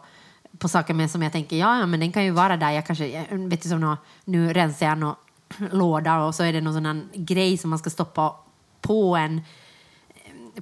[0.58, 2.70] på saker med som jag tänker, ja, ja men den kan ju vara där.
[2.70, 5.14] Jag kanske, jag vet du, som nå, nu rensar jag någon
[5.70, 8.34] låda och så är det någon sån grej som man ska stoppa
[8.80, 9.40] på en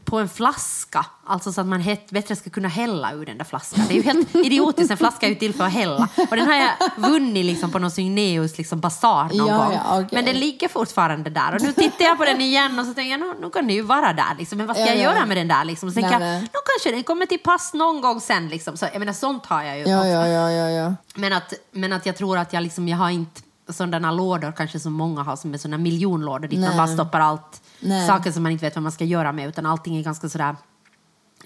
[0.05, 3.45] på en flaska, alltså så att man het, bättre ska kunna hälla ur den där
[3.45, 3.85] flaskan.
[3.89, 6.09] Det är ju helt idiotiskt, en flaska är ju till för att hälla.
[6.31, 9.73] Och den har jag vunnit liksom på någon Signeus liksom basar någon Ja, gång.
[9.73, 10.09] ja, okej.
[10.13, 11.55] Men den ligger fortfarande där.
[11.55, 13.77] Och nu tittar jag på den igen och så tänker jag, nu, nu kan den
[13.77, 14.59] ju vara där liksom.
[14.59, 15.91] Men vad ska Ja, jag ja, göra med den där liksom?
[15.91, 16.41] Så Nej, tänker jag, nej.
[16.41, 18.77] nu kanske den kommer till pass någon gång sen liksom.
[18.77, 20.95] Så, jag menar, sånt har jag ju Ja, ja, ja, ja.
[21.15, 24.81] Men att, men att jag tror att jag, liksom, jag har inte sådana lådor kanske
[24.81, 26.77] som många har som är sådana miljonlådor dit man Nej.
[26.79, 28.07] bara stoppar allt, Nej.
[28.07, 30.57] saker som man inte vet vad man ska göra med utan allting är ganska sådär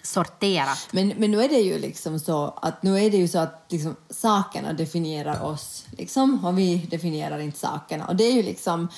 [0.03, 0.89] sorterat.
[0.91, 3.66] Men, men nu är det ju liksom så att nu är det ju så att
[3.68, 8.07] liksom, sakerna definierar oss liksom, och vi definierar inte sakerna.
[8.07, 8.89] Och det är ju liksom,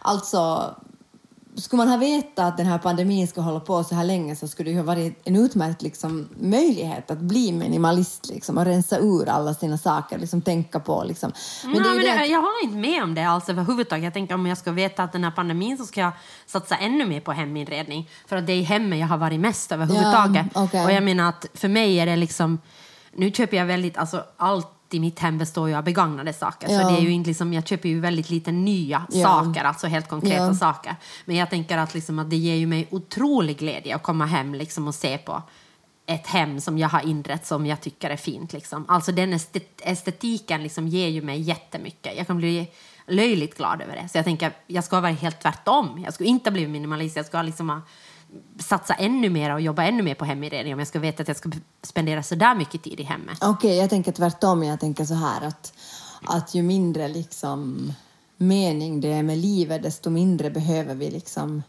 [0.00, 0.74] alltså
[1.56, 4.48] skulle man ha vetat att den här pandemin skulle hålla på så här länge så
[4.48, 8.98] skulle det ju ha varit en utmärkt liksom, möjlighet att bli minimalist liksom, och rensa
[8.98, 11.04] ur alla sina saker, liksom, tänka på.
[11.04, 11.32] Liksom.
[11.64, 12.28] Men, Nej, men det, att...
[12.28, 14.04] Jag håller inte med om det alls överhuvudtaget.
[14.04, 16.12] Jag tänker om jag ska veta att den här pandemin så ska jag
[16.46, 18.10] satsa ännu mer på heminredning.
[18.26, 20.46] För att det är i hemmet jag har varit mest överhuvudtaget.
[20.54, 20.84] Ja, okay.
[20.84, 22.60] Och jag menar att för mig är det liksom,
[23.12, 26.68] nu köper jag väldigt, alltså allt i mitt hem består ju av begagnade saker.
[26.70, 26.80] Ja.
[26.80, 29.22] Så det är ju inte liksom, jag köper ju väldigt lite nya ja.
[29.22, 30.54] saker, alltså helt konkreta ja.
[30.54, 30.96] saker.
[31.24, 34.54] Men jag tänker att, liksom, att det ger ju mig otrolig glädje att komma hem
[34.54, 35.42] liksom, och se på
[36.06, 38.52] ett hem som jag har inrett som jag tycker är fint.
[38.52, 38.84] Liksom.
[38.88, 39.38] Alltså den
[39.82, 42.16] estetiken liksom ger ju mig jättemycket.
[42.16, 42.70] Jag kan bli
[43.06, 44.08] löjligt glad över det.
[44.08, 46.02] Så jag tänker, jag ska vara helt tvärtom.
[46.04, 47.16] Jag skulle inte bli minimalist.
[47.16, 47.80] Jag ska liksom ha
[48.58, 51.36] satsa ännu mer och jobba ännu mer på heminredning om jag ska veta att jag
[51.36, 51.50] ska
[51.82, 53.38] spendera så där mycket tid i hemmet.
[53.40, 54.62] Okej, okay, jag tänker tvärtom.
[54.62, 55.72] Jag tänker så här att,
[56.22, 57.92] att ju mindre liksom
[58.36, 61.62] mening det är med livet, desto mindre behöver vi liksom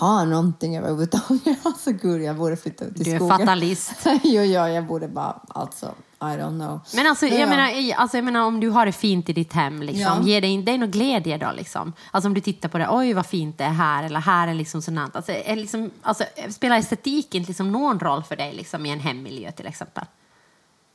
[0.00, 1.58] ha någonting överhuvudtaget.
[1.62, 3.18] Alltså gud, jag borde flytta ut i skogen.
[3.18, 4.06] Du är fatalist.
[4.22, 6.80] jo, ja, jag borde bara, alltså, I don't know.
[6.94, 7.46] Men alltså, jag, ja.
[7.46, 10.22] menar, alltså, jag menar, om du har det fint i ditt hem, liksom, ja.
[10.22, 11.52] ger dig, dig någon glädje då?
[11.52, 11.92] Liksom?
[12.10, 14.54] Alltså om du tittar på det, oj vad fint det är här, eller här är
[14.54, 15.16] liksom sånt.
[15.16, 19.52] Alltså, är liksom, alltså, spelar estetiken liksom någon roll för dig liksom, i en hemmiljö
[19.52, 20.04] till exempel?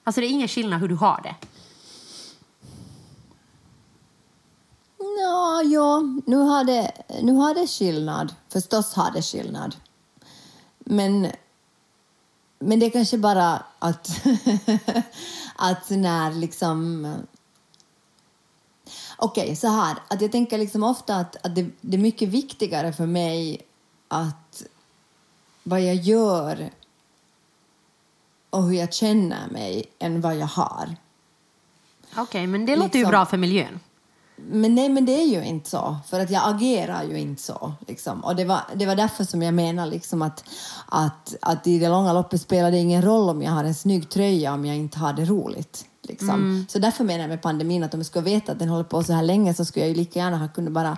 [0.03, 1.35] Alltså det är ingen skillnad hur du har det.
[5.19, 8.35] Ja, ja nu, har det, nu har det skillnad.
[8.49, 9.75] Förstås har det skillnad.
[10.79, 11.27] Men,
[12.63, 14.09] men det är kanske bara att,
[15.55, 17.05] att när liksom...
[19.17, 19.97] Okej, okay, så här.
[20.07, 23.61] Att jag tänker liksom ofta att, att det, det är mycket viktigare för mig
[24.07, 24.63] att
[25.63, 26.69] vad jag gör
[28.49, 30.95] och hur jag känner mig än vad jag har.
[32.11, 33.79] Okej, okay, men det låter liksom, ju bra för miljön.
[34.35, 35.95] Men nej, men det är ju inte så.
[36.07, 37.73] För att jag agerar ju inte så.
[37.87, 38.23] Liksom.
[38.23, 40.43] Och det var, det var därför som jag menar liksom att,
[40.85, 44.09] att, att i det långa loppet spelar det ingen roll om jag har en snygg
[44.09, 45.85] tröja om jag inte har det roligt.
[46.01, 46.29] Liksom.
[46.29, 46.65] Mm.
[46.69, 49.03] Så därför menar jag med pandemin att om jag skulle veta att den håller på
[49.03, 50.97] så här länge så skulle jag ju lika gärna ha kunnat bara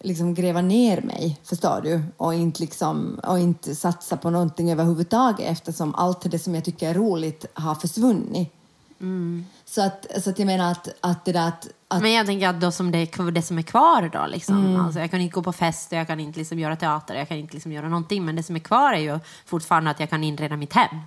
[0.00, 2.02] liksom gräva ner mig, förstår du?
[2.16, 6.90] Och inte, liksom, och inte satsa på någonting överhuvudtaget eftersom allt det som jag tycker
[6.90, 8.54] är roligt har försvunnit.
[9.00, 9.46] Mm.
[9.64, 12.02] Så, att, så att jag menar att, att det där att, att...
[12.02, 14.66] Men jag tänker att då som det, det som är kvar då liksom.
[14.66, 14.80] Mm.
[14.80, 17.36] Alltså jag kan inte gå på fest, jag kan inte liksom göra teater, jag kan
[17.36, 18.24] inte liksom göra någonting.
[18.24, 20.98] Men det som är kvar är ju fortfarande att jag kan inreda mitt hem.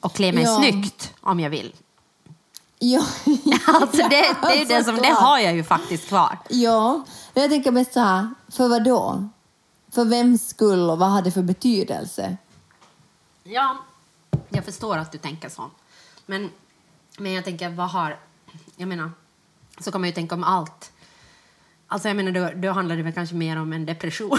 [0.00, 0.56] Och klä mig ja.
[0.58, 1.74] snyggt om jag vill.
[2.80, 2.98] Ja.
[3.66, 6.38] alltså det, det, är det, som, det har jag ju faktiskt kvar.
[6.48, 9.28] Ja, jag tänker mest så här, för vad då?
[9.90, 12.36] För vems skull och vad har det för betydelse?
[13.44, 13.76] Ja,
[14.48, 15.70] jag förstår att du tänker så.
[16.28, 16.50] Men,
[17.18, 18.18] men jag tänker, vad har...
[18.76, 19.10] Jag menar,
[19.78, 20.92] så kan man ju tänka om allt.
[21.86, 24.38] Alltså jag menar, då, då handlar det väl kanske mer om en depression.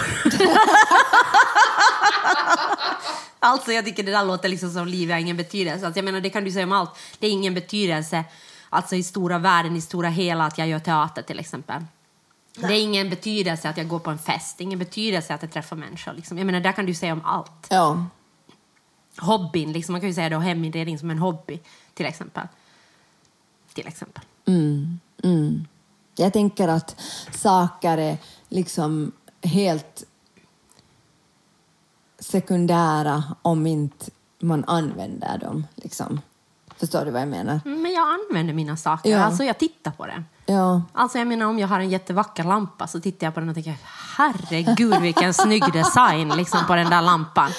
[3.38, 5.86] alltså jag tycker det där låter liksom som livet har ingen betydelse.
[5.86, 6.90] Alltså jag menar, det kan du säga om allt.
[7.18, 8.24] Det är ingen betydelse,
[8.68, 11.84] alltså i stora världen, i stora hela, att jag gör teater till exempel.
[12.56, 12.70] Nej.
[12.70, 15.42] Det är ingen betydelse att jag går på en fest, det är ingen betydelse att
[15.42, 16.12] jag träffar människor.
[16.12, 16.38] Liksom.
[16.38, 17.66] Jag menar, där kan du säga om allt.
[17.70, 18.06] Ja
[19.20, 21.60] hobbyn, liksom, man kan ju säga då heminredning som en hobby
[21.94, 22.48] till exempel.
[23.74, 24.24] Till exempel.
[24.46, 25.66] Mm, mm.
[26.16, 27.00] Jag tänker att
[27.32, 28.18] saker är
[28.48, 29.12] liksom
[29.42, 30.04] helt
[32.18, 35.66] sekundära om inte man använder dem.
[35.74, 36.20] Liksom.
[36.76, 37.60] Förstår du vad jag menar?
[37.64, 39.18] Men jag använder mina saker, ja.
[39.18, 40.24] alltså jag tittar på dem.
[40.50, 40.82] Ja.
[40.92, 43.54] Alltså jag menar om jag har en jättevacker lampa så tittar jag på den och
[43.54, 43.76] tänker
[44.16, 47.50] herregud vilken snygg design liksom på den där lampan.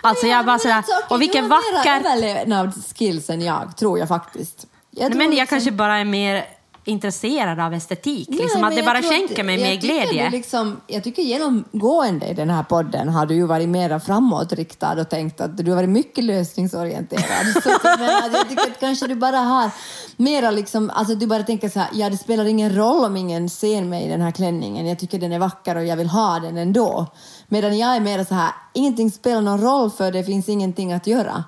[0.00, 1.64] Alltså jag bara sådär, och vilken vacker...
[1.82, 4.66] Du har mer överlevnadsskills än jag, tror jag faktiskt.
[4.90, 5.46] Jag Nej, men jag liksom...
[5.46, 6.44] kanske bara är mer
[6.84, 8.28] intresserad av estetik.
[8.28, 10.30] Nej, liksom, att det bara skänker mig mer glädje.
[10.30, 15.08] Liksom, jag tycker genomgående i den här podden har du ju varit mer framåtriktad och
[15.08, 17.46] tänkt att du har varit mycket lösningsorienterad.
[17.62, 19.70] så jag, menar, jag tycker att kanske du bara har
[20.16, 23.50] mera liksom, alltså du bara tänker så här, ja det spelar ingen roll om ingen
[23.50, 26.38] ser mig i den här klänningen, jag tycker den är vacker och jag vill ha
[26.38, 27.06] den ändå.
[27.48, 31.06] Medan jag är mer så här, ingenting spelar någon roll för det finns ingenting att
[31.06, 31.44] göra.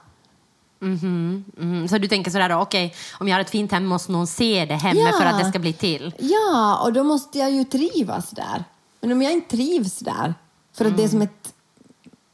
[0.83, 1.89] Mm -hmm, mm.
[1.89, 4.27] Så du tänker sådär då, okej, okay, om jag har ett fint hem måste någon
[4.27, 5.19] se det hemma ja.
[5.19, 6.15] för att det ska bli till?
[6.19, 8.65] Ja, och då måste jag ju trivas där.
[9.01, 10.35] Men om jag inte trivs där,
[10.73, 10.97] för att mm.
[10.97, 11.55] det är som ett...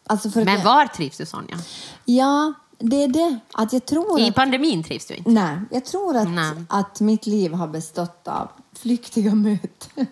[0.07, 1.59] Alltså för Men var trivs du, Sonja?
[2.05, 3.39] Ja, det är det.
[3.53, 5.31] Att jag tror I att, pandemin trivs du inte?
[5.31, 10.07] Nej, jag tror att, att mitt liv har bestått av flyktiga möten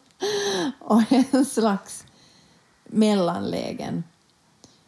[0.80, 1.02] och
[1.32, 2.04] en slags
[2.84, 4.04] mellanlägen.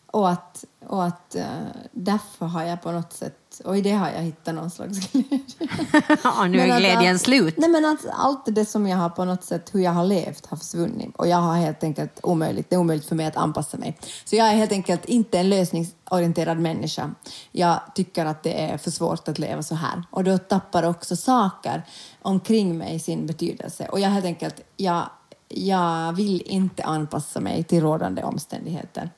[0.06, 1.42] Och att, och att uh,
[1.92, 5.40] därför har jag på något sätt, och i det har jag hittat någon slags glädje.
[6.24, 7.54] ja, nu är glädjen att, slut.
[7.58, 10.46] Nej men att allt det som jag har på något sätt, hur jag har levt
[10.46, 11.16] har försvunnit.
[11.16, 13.98] Och jag har helt enkelt omöjligt, det är omöjligt för mig att anpassa mig.
[14.24, 17.10] Så jag är helt enkelt inte en lösningsorienterad människa.
[17.52, 20.02] Jag tycker att det är för svårt att leva så här.
[20.10, 21.82] Och då tappar också saker
[22.22, 23.88] omkring mig sin betydelse.
[23.88, 25.10] Och jag helt enkelt, jag,
[25.48, 29.10] jag vill inte anpassa mig till rådande omständigheter.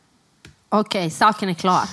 [0.72, 1.88] Okej, okay, saken är klar.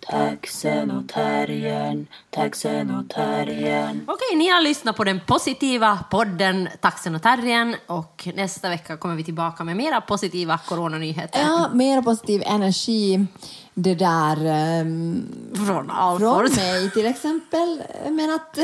[0.00, 4.04] Taxenotarien, taxenotarien.
[4.08, 9.64] Okej, ni har lyssnat på den positiva podden Taxenotarien och nästa vecka kommer vi tillbaka
[9.64, 11.40] med mera positiva coronanyheter.
[11.40, 13.26] Ja, mera positiv energi.
[13.80, 14.36] Det där...
[14.80, 15.28] Um,
[15.66, 17.82] från Från mig till exempel.
[18.10, 18.58] Men att...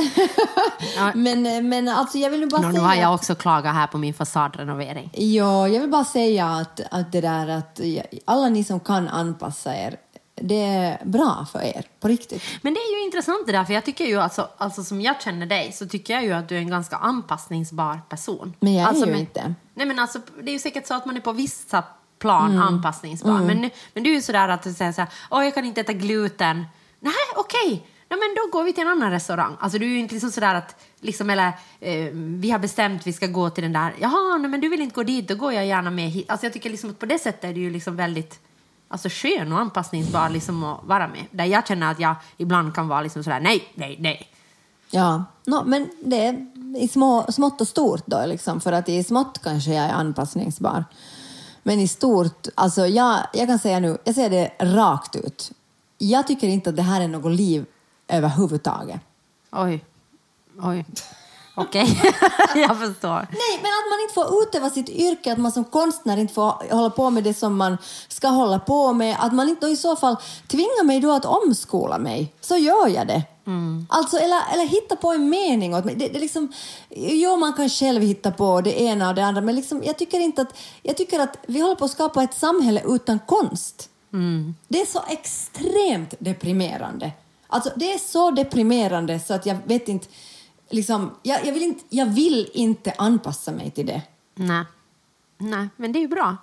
[1.15, 2.83] men, men alltså jag vill bara no, säga...
[2.83, 5.11] Nu har jag också klagat här på min fasadrenovering.
[5.12, 7.81] Ja, jag vill bara säga att, att det där att
[8.25, 9.97] alla ni som kan anpassa er
[10.35, 12.43] det är bra för er, på riktigt.
[12.62, 15.23] Men det är ju intressant det där, för jag tycker ju alltså, alltså som jag
[15.23, 18.55] känner dig så tycker jag ju att du är en ganska anpassningsbar person.
[18.61, 19.55] Men jag är alltså, ju men, inte.
[19.75, 21.85] Nej men alltså, det är ju säkert så att man är på vissa
[22.25, 22.62] plan Mm.
[22.62, 23.41] anpassningsbar.
[23.41, 25.93] Men, men du är ju sådär att du säger såhär, åh jag kan inte äta
[25.93, 26.66] gluten.
[27.01, 27.66] Nej, okej.
[27.66, 27.81] Okay.
[28.09, 29.57] Nej, men då går vi till en annan restaurang.
[29.61, 33.12] Alltså du är ju inte liksom sådär att, liksom, eller eh, vi har bestämt vi
[33.12, 35.53] ska gå till den där, jaha, nej men du vill inte gå dit, då går
[35.53, 36.31] jag gärna med hit.
[36.31, 38.41] Alltså jag tycker liksom att på det sättet är det ju liksom väldigt
[38.89, 41.25] alltså skön och anpassningsbar liksom att vara med.
[41.31, 44.29] Där jag känner att jag ibland kan vara liksom sådär nej, nej, nej.
[44.91, 46.47] Ja, no, men det är
[46.79, 50.85] i små, smått och stort då liksom, för att i smått kanske jag är anpassningsbar.
[51.67, 55.53] Men i stort, alltså jag, jag kan säga nu, jag säger det rakt ut.
[55.99, 57.67] Jag tycker inte att det här är något liv
[58.09, 59.01] överhuvudtaget.
[59.53, 59.85] Oj,
[60.62, 60.85] oj.
[61.55, 62.63] Okej, okay.
[62.63, 63.27] jag förstår.
[63.31, 66.75] Nej, men att man inte får utöva sitt yrke, att man som konstnär inte får
[66.75, 67.79] hålla på med det som man
[68.09, 70.17] ska hålla på med, att man inte i så fall
[70.49, 73.23] tvingar mig då att omskola mig, så gör jag det.
[73.47, 73.87] Mm.
[73.91, 75.95] Alltså, eller, eller hitta på en mening åt mig.
[75.95, 76.53] Det, det liksom,
[76.91, 80.21] jo, man kan själv hitta på det ena och det andra, men liksom, jag, tycker
[80.21, 83.89] inte att, jag tycker att vi håller på att skapa ett samhälle utan konst.
[84.13, 84.55] Mm.
[84.69, 87.13] Det är så extremt deprimerande.
[87.47, 90.07] Alltså, det är så deprimerande så att jag vet inte
[90.71, 94.03] liksom, jag, jag, vill inte, jag vill inte anpassa mig till det.
[94.35, 94.65] Nej.
[95.39, 96.37] Nej, men det är ju bra.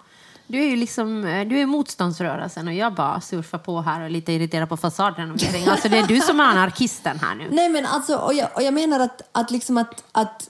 [0.48, 4.10] Du är ju liksom, du är motståndsrörelsen och jag bara surfar på här och är
[4.10, 5.68] lite irriterad på fasadrenovering.
[5.68, 7.48] Alltså det är du som är anarkisten här nu.
[7.52, 10.50] Nej men alltså, och jag, och jag menar att, att, liksom att, att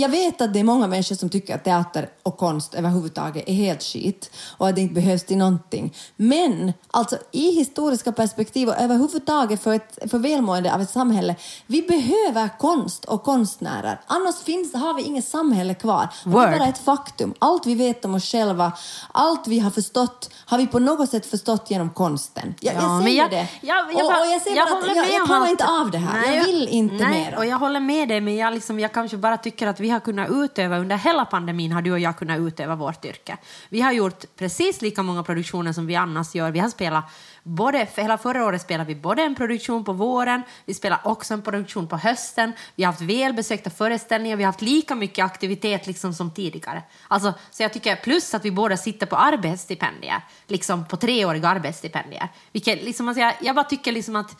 [0.00, 3.52] jag vet att det är många människor som tycker att teater och konst överhuvudtaget är
[3.52, 5.94] helt skit och att det inte behövs till någonting.
[6.16, 11.36] Men alltså i historiska perspektiv och överhuvudtaget för, ett, för välmående av ett samhälle,
[11.66, 14.00] vi behöver konst och konstnärer.
[14.06, 16.08] Annars finns, har vi inget samhälle kvar.
[16.24, 17.34] Det är bara ett faktum.
[17.38, 18.72] Allt vi vet om oss själva,
[19.12, 22.54] allt vi har förstått, har vi på något sätt förstått genom konsten.
[22.60, 23.48] Jag, ja, jag säger jag, det.
[23.60, 25.98] Jag, jag, och, och, jag säger jag bara att jag, jag klarar inte av det
[25.98, 26.20] här.
[26.20, 27.36] Nej, jag vill inte nej, mer.
[27.38, 30.00] Och jag håller med dig, men jag, liksom, jag kanske bara tycker att vi har
[30.00, 33.36] kunnat utöva, under hela pandemin har du och jag kunnat utöva vårt yrke.
[33.68, 36.50] Vi har gjort precis lika många produktioner som vi annars gör.
[36.50, 37.04] Vi har spelat
[37.42, 41.34] både, för hela förra året spelade vi både en produktion på våren, vi spelade också
[41.34, 45.86] en produktion på hösten, vi har haft välbesökta föreställningar, vi har haft lika mycket aktivitet
[45.86, 46.82] liksom som tidigare.
[47.08, 52.28] Alltså, så jag tycker, plus att vi båda sitter på arbetsstipendier, liksom på treåriga arbetsstipendier.
[52.52, 54.36] Vilket, liksom, alltså jag, jag bara tycker liksom att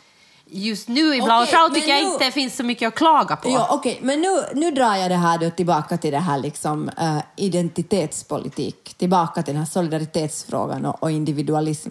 [0.52, 2.12] just nu i Blau okay, tycker jag nu...
[2.12, 3.50] inte det finns så mycket att klaga på.
[3.50, 4.06] Ja, Okej, okay.
[4.06, 8.94] men nu, nu drar jag det här då tillbaka till det här liksom, uh, identitetspolitik,
[8.98, 11.90] tillbaka till den här solidaritetsfrågan och, och individualism.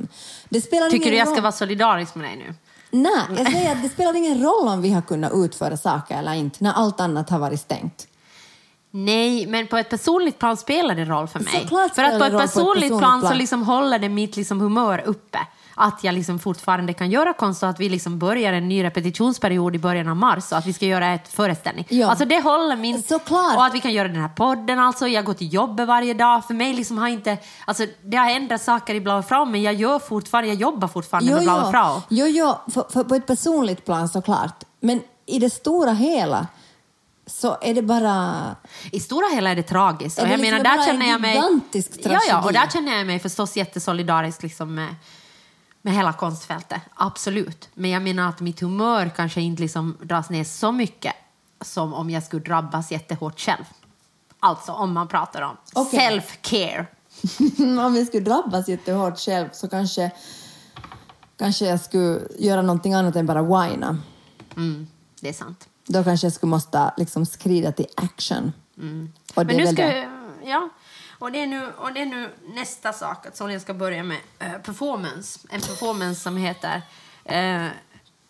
[0.50, 1.34] Det spelar tycker du jag roll...
[1.36, 2.54] ska vara solidarisk med dig nu?
[2.92, 6.34] Nej, jag säger att det spelar ingen roll om vi har kunnat utföra saker eller
[6.34, 8.08] inte när allt annat har varit stängt.
[8.92, 11.62] Nej, men på ett personligt plan spelar det roll för mig.
[11.62, 14.10] Såklart för att på ett personligt, på ett personligt plan, plan så liksom håller det
[14.10, 15.40] mitt liksom humör uppe
[15.80, 19.76] att jag liksom fortfarande kan göra konst och att vi liksom börjar en ny repetitionsperiod
[19.76, 21.86] i början av mars och att vi ska göra ett föreställning.
[21.90, 22.10] Ja.
[22.10, 23.04] Alltså det håller min...
[23.04, 23.56] Såklart.
[23.56, 25.08] Och att vi kan göra den här podden alltså.
[25.08, 26.46] Jag går till jobbet varje dag.
[26.46, 27.38] För mig liksom har inte...
[27.66, 31.32] Alltså det har ändrat saker i Blau Frau men jag gör fortfarande, jag jobbar fortfarande
[31.32, 32.02] jo, med Blau Frau.
[32.10, 34.64] Jo, jo, för, för på ett personligt plan såklart.
[34.80, 36.48] Men i det stora hela
[37.26, 38.36] så är det bara...
[38.92, 40.20] I stora hela är det tragiskt.
[40.20, 41.36] Är det och jag liksom menar, där känner jag mig...
[41.36, 42.14] gigantisk tragedi?
[42.14, 44.96] Ja, ja, och där känner jag mig förstås jättesolidarisk liksom med
[45.82, 47.70] med hela konstfältet, absolut.
[47.74, 51.14] Men jag menar att mitt humör kanske inte liksom dras ner så mycket
[51.62, 53.64] som om jag skulle drabbas jättehårt själv.
[54.40, 56.00] Alltså om man pratar om okay.
[56.00, 56.86] self-care.
[57.88, 60.12] om jag skulle drabbas jättehårt själv så kanske,
[61.38, 63.98] kanske jag skulle göra någonting annat än bara whina.
[64.56, 64.88] Mm,
[65.20, 65.68] det är sant.
[65.86, 68.54] Då kanske jag skulle måste liksom skrida till action.
[68.78, 69.14] Mm.
[69.36, 70.06] Men nu ska,
[70.44, 70.70] ja,
[71.20, 74.18] Och det, är nu, och det är nu nästa sak, att Sonja ska börja med
[74.40, 75.40] eh, performance.
[75.50, 76.82] En performance som heter
[77.26, 77.68] eh,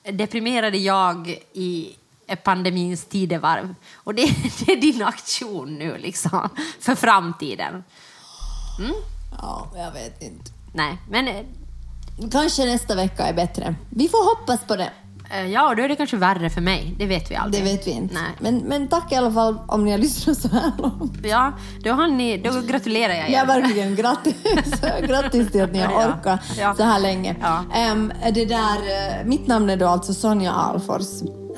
[0.04, 1.96] Deprimerade jag i
[2.44, 3.76] pandemins tidevarv.
[3.94, 4.22] Och det,
[4.66, 7.84] det är din aktion nu, liksom, för framtiden.
[9.42, 10.52] Ja, jag vet inte.
[10.74, 11.46] Nej, men eh,
[12.32, 13.76] Kanske nästa vecka är bättre.
[13.90, 14.92] Vi får hoppas på det.
[15.32, 16.96] Eh, ja, då är det kanske värre för mig.
[16.98, 17.64] Det vet vi aldrig.
[17.66, 18.14] Det vet vi inte.
[18.14, 18.32] Nej.
[18.40, 21.26] Men, men tack i alla fall om ni har lyssnat så här långt.
[21.26, 21.54] Ja,
[21.84, 23.34] då, har ni, då gratulerar jag er.
[23.34, 23.96] Ja, verkligen.
[23.96, 24.36] Grattis,
[25.08, 26.08] grattis till att ni har Ja.
[26.08, 26.74] orkat Ja.
[26.76, 27.36] så här länge.
[27.42, 27.64] Ja.
[27.76, 28.76] Ehm, det där,
[29.20, 31.06] eh, mitt namn är då alltså Sonja Alfors.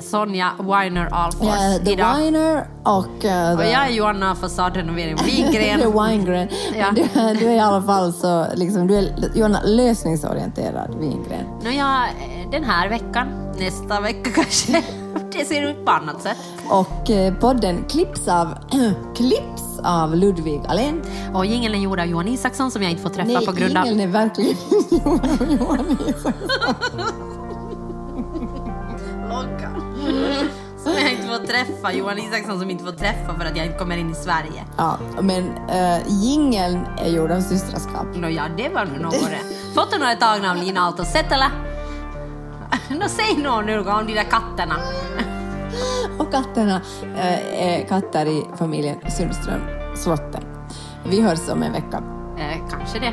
[0.02, 1.46] Sonja Weiner Alfors.
[1.46, 2.16] Jag är The idag.
[2.18, 2.98] Winer och...
[2.98, 5.80] Och the- jag är Johanna Fasadrenovering Wingren.
[6.08, 6.48] Wingren.
[6.78, 6.86] Ja.
[6.94, 7.02] Du,
[7.38, 11.46] du är i alla fall så, liksom, du är Johanna, lösningsorienterad Wingren.
[11.62, 13.28] Nu jag, eh, den här veckan,
[13.58, 14.82] nästa vecka kanske,
[15.32, 16.36] det ser ut på annat sätt.
[16.68, 18.54] Och eh, podden klipps av,
[19.16, 21.02] klipps av Ludvig Alén.
[21.34, 23.76] Och jingeln är gjord av Johan Isaksson som jag inte får träffa Nej, på grund
[23.76, 23.86] av...
[23.86, 24.56] jingeln är verkligen
[24.90, 25.20] Johan,
[25.60, 26.32] Johan Isaksson.
[30.82, 31.92] Som jag inte får träffa.
[31.92, 34.64] Johan Isaksson som inte får träffa för att jag inte kommer in i Sverige.
[34.76, 38.06] Ja, men uh, jingeln är gjord av systraskap.
[38.14, 39.74] Nå ja, det var nu något det.
[39.74, 41.50] Foton är tagna av Lina Aalto eller?
[43.00, 44.76] Nå säg något nu om de där katterna.
[46.18, 46.80] Och katterna
[47.16, 49.60] eh, är katter i familjen Sundström
[49.96, 50.42] Slotten.
[51.04, 52.02] Vi hörs om en vecka.
[52.38, 53.12] Eh, kanske det.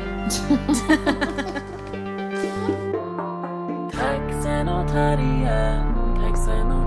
[3.92, 6.79] Taxen och terriern, taxen och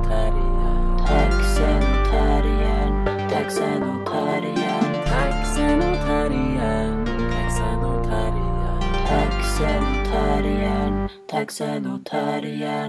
[1.07, 4.03] Taxen och taxen och
[11.27, 12.83] taxen och terriern.